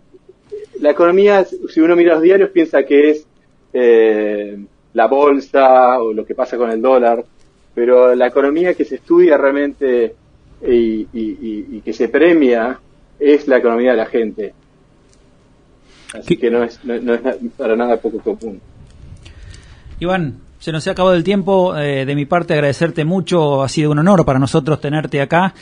la 0.81 0.90
economía, 0.90 1.44
si 1.44 1.81
uno 1.81 1.97
mira 1.97 2.14
los 2.14 2.23
diarios, 2.23 2.51
piensa 2.51 2.83
que 2.85 3.11
es 3.11 3.27
eh, 3.73 4.59
la 4.94 5.07
bolsa 5.07 5.99
o 6.01 6.12
lo 6.12 6.25
que 6.25 6.35
pasa 6.35 6.57
con 6.57 6.71
el 6.71 6.81
dólar, 6.81 7.25
pero 7.75 8.14
la 8.14 8.27
economía 8.27 8.75
que 8.75 8.85
se 8.85 8.97
estudia 8.97 9.37
realmente 9.37 10.14
y 10.62 11.81
que 11.85 11.92
se 11.92 12.09
premia 12.09 12.81
es 13.18 13.47
la 13.47 13.59
economía 13.59 13.92
de 13.92 13.97
la 13.97 14.07
gente. 14.07 14.55
Así 16.14 16.37
que 16.37 16.51
no 16.51 16.62
es, 16.62 16.81
para 17.57 17.77
nada 17.77 17.99
poco 17.99 18.18
común. 18.21 18.61
Iván, 20.01 20.40
se 20.59 20.73
nos 20.73 20.87
ha 20.87 20.90
acabado 20.90 21.14
el 21.14 21.25
tiempo. 21.25 21.77
Eh, 21.77 22.05
de 22.05 22.14
mi 22.14 22.27
parte, 22.27 22.55
agradecerte 22.55 23.05
mucho. 23.05 23.62
Ha 23.62 23.68
sido 23.68 23.90
un 23.90 23.99
honor 23.99 24.25
para 24.25 24.38
nosotros 24.38 24.81
tenerte 24.81 25.21
acá 25.21 25.55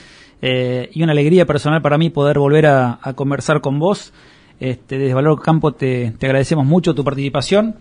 eh, 0.43 0.91
y 0.93 1.03
una 1.03 1.13
alegría 1.13 1.47
personal 1.47 1.83
para 1.83 1.99
mí 1.99 2.11
poder 2.11 2.39
volver 2.39 2.67
a, 2.67 2.99
conversar 3.15 3.61
con 3.61 3.79
vos. 3.79 4.13
Este, 4.59 4.99
desde 4.99 5.15
Valor 5.15 5.41
Campo 5.43 5.73
te, 5.73 6.15
agradecemos 6.21 6.65
mucho 6.65 6.95
tu 6.95 7.05
participación. 7.05 7.77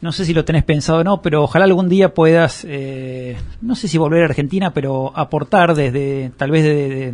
No 0.00 0.12
sé 0.12 0.26
si 0.26 0.34
lo 0.34 0.44
tenés 0.44 0.62
pensado 0.62 0.98
o 0.98 1.04
no, 1.04 1.22
pero 1.22 1.42
ojalá 1.42 1.64
algún 1.64 1.88
día 1.88 2.12
puedas, 2.12 2.66
eh, 2.68 3.36
no 3.62 3.74
sé 3.74 3.88
si 3.88 3.96
volver 3.96 4.22
a 4.22 4.26
Argentina, 4.26 4.74
pero 4.74 5.10
aportar 5.16 5.74
desde, 5.74 6.32
tal 6.36 6.50
vez 6.50 6.64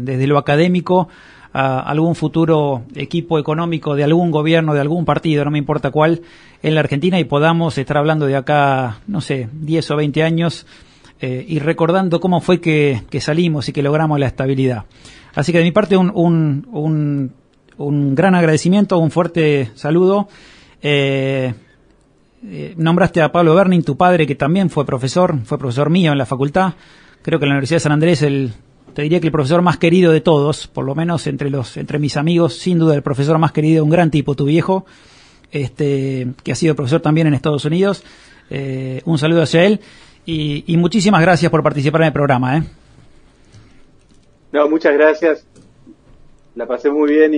desde 0.00 0.26
lo 0.26 0.36
académico 0.36 1.08
a 1.52 1.80
algún 1.80 2.14
futuro 2.14 2.82
equipo 2.94 3.38
económico 3.38 3.94
de 3.94 4.04
algún 4.04 4.30
gobierno, 4.30 4.74
de 4.74 4.80
algún 4.80 5.04
partido, 5.04 5.44
no 5.44 5.50
me 5.50 5.58
importa 5.58 5.90
cuál, 5.90 6.22
en 6.62 6.74
la 6.74 6.80
Argentina 6.80 7.18
y 7.18 7.24
podamos 7.24 7.76
estar 7.76 7.98
hablando 7.98 8.26
de 8.26 8.36
acá, 8.36 9.00
no 9.06 9.20
sé, 9.20 9.48
10 9.52 9.90
o 9.90 9.96
20 9.96 10.22
años 10.22 10.66
eh, 11.20 11.44
y 11.46 11.58
recordando 11.58 12.20
cómo 12.20 12.40
fue 12.40 12.60
que, 12.60 13.02
salimos 13.20 13.68
y 13.68 13.72
que 13.72 13.82
logramos 13.82 14.18
la 14.18 14.26
estabilidad. 14.26 14.84
Así 15.34 15.52
que 15.52 15.58
de 15.58 15.64
mi 15.64 15.72
parte 15.72 15.96
un, 15.96 16.10
un, 16.10 17.32
un, 17.76 18.14
gran 18.14 18.34
agradecimiento, 18.34 18.98
un 18.98 19.10
fuerte 19.10 19.70
saludo. 19.74 20.28
Eh, 20.82 21.54
eh, 22.44 22.74
nombraste 22.76 23.22
a 23.22 23.30
Pablo 23.30 23.54
Berning, 23.54 23.84
tu 23.84 23.96
padre, 23.96 24.26
que 24.26 24.34
también 24.34 24.68
fue 24.68 24.84
profesor, 24.84 25.38
fue 25.44 25.58
profesor 25.58 25.90
mío 25.90 26.12
en 26.12 26.18
la 26.18 26.26
facultad. 26.26 26.74
Creo 27.22 27.38
que 27.38 27.44
en 27.44 27.50
la 27.50 27.54
Universidad 27.54 27.76
de 27.76 27.80
San 27.80 27.92
Andrés 27.92 28.22
el, 28.22 28.52
te 28.94 29.02
diría 29.02 29.20
que 29.20 29.28
el 29.28 29.32
profesor 29.32 29.62
más 29.62 29.78
querido 29.78 30.12
de 30.12 30.20
todos, 30.20 30.66
por 30.66 30.84
lo 30.84 30.94
menos 30.94 31.26
entre 31.26 31.50
los 31.50 31.76
entre 31.76 31.98
mis 31.98 32.16
amigos, 32.16 32.54
sin 32.54 32.78
duda 32.78 32.94
el 32.94 33.02
profesor 33.02 33.38
más 33.38 33.52
querido, 33.52 33.84
un 33.84 33.90
gran 33.90 34.10
tipo, 34.10 34.34
tu 34.34 34.44
viejo, 34.44 34.84
este, 35.50 36.28
que 36.42 36.52
ha 36.52 36.54
sido 36.54 36.74
profesor 36.74 37.00
también 37.00 37.26
en 37.26 37.34
Estados 37.34 37.64
Unidos. 37.64 38.02
Eh, 38.50 39.00
un 39.04 39.18
saludo 39.18 39.42
hacia 39.42 39.64
él 39.64 39.80
y, 40.26 40.76
muchísimas 40.76 41.22
gracias 41.22 41.50
por 41.50 41.62
participar 41.62 42.02
en 42.02 42.06
el 42.08 42.12
programa. 42.12 42.58
¿eh? 42.58 42.62
No, 44.52 44.68
muchas 44.68 44.92
gracias. 44.94 45.46
La 46.54 46.66
pasé 46.66 46.90
muy 46.90 47.12
bien 47.12 47.34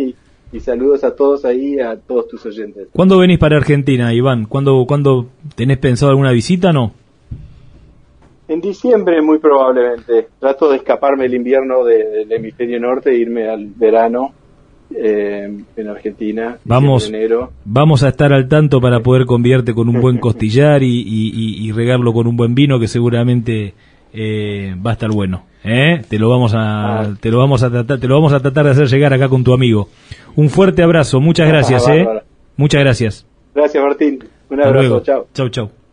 y, 0.53 0.61
saludos 0.61 1.03
a 1.05 1.15
todos 1.15 1.45
ahí, 1.45 1.81
a 1.81 1.97
todos 1.97 2.29
tus 2.29 2.47
oyentes. 2.47 2.89
¿Cuándo 2.93 3.19
venís 3.19 3.39
para 3.39 3.57
Argentina, 3.57 4.13
Iván? 4.13 4.47
¿Cuándo, 4.47 4.85
¿cuándo 4.87 5.29
tenés 5.57 5.79
pensado 5.79 6.11
alguna 6.11 6.31
visita, 6.31 6.73
no? 6.73 6.93
En 8.49 8.61
diciembre, 8.61 9.23
muy 9.23 9.39
probablemente. 9.39 10.29
Trato 10.39 10.71
de 10.71 10.77
escaparme 10.77 11.27
el 11.27 11.35
invierno 11.35 11.85
del 11.85 12.31
hemisferio 12.31 12.79
norte 12.79 13.11
e 13.11 13.17
irme 13.17 13.49
al 13.49 13.67
verano. 13.67 14.33
eh, 14.95 15.51
en 15.77 15.89
Argentina. 15.89 16.59
Vamos, 16.65 17.11
vamos 17.65 18.03
a 18.03 18.09
estar 18.09 18.33
al 18.33 18.49
tanto 18.49 18.81
para 18.81 19.01
poder 19.01 19.27
convierte 19.27 19.75
con 19.75 19.89
un 19.89 20.01
buen 20.01 20.19
costillar 20.21 20.83
y, 20.83 21.73
regarlo 21.73 22.13
con 22.13 22.27
un 22.27 22.37
buen 22.37 22.55
vino 22.55 22.79
que 22.79 22.87
seguramente 22.87 23.75
eh, 24.13 24.75
va 24.85 24.91
a 24.91 24.93
estar 24.95 25.11
bueno. 25.11 25.45
¿eh? 25.65 26.03
Te 26.09 26.19
lo 26.19 26.29
vamos 26.29 26.55
a, 26.55 27.01
ah. 27.01 27.15
te 27.21 27.31
lo 27.31 27.39
vamos 27.39 27.63
a 27.63 27.71
tratar, 27.71 27.99
te 27.99 28.07
lo 28.07 28.15
vamos 28.15 28.33
a 28.33 28.41
tratar 28.41 28.67
de 28.67 28.71
hacer 28.73 28.87
llegar 28.87 29.13
acá 29.13 29.29
con 29.29 29.43
tu 29.43 29.53
amigo. 29.53 29.89
Un 30.37 30.49
fuerte 30.49 30.83
abrazo, 30.83 31.21
muchas 31.21 31.49
gracias, 31.49 31.89
¿eh? 31.89 32.07
Muchas 32.57 32.81
gracias. 32.81 33.27
Gracias, 33.55 33.83
Martín. 33.83 34.25
Un 34.51 34.63
abrazo, 34.63 35.01
chao. 35.01 35.27
Chau, 35.33 35.49
chau. 35.49 35.84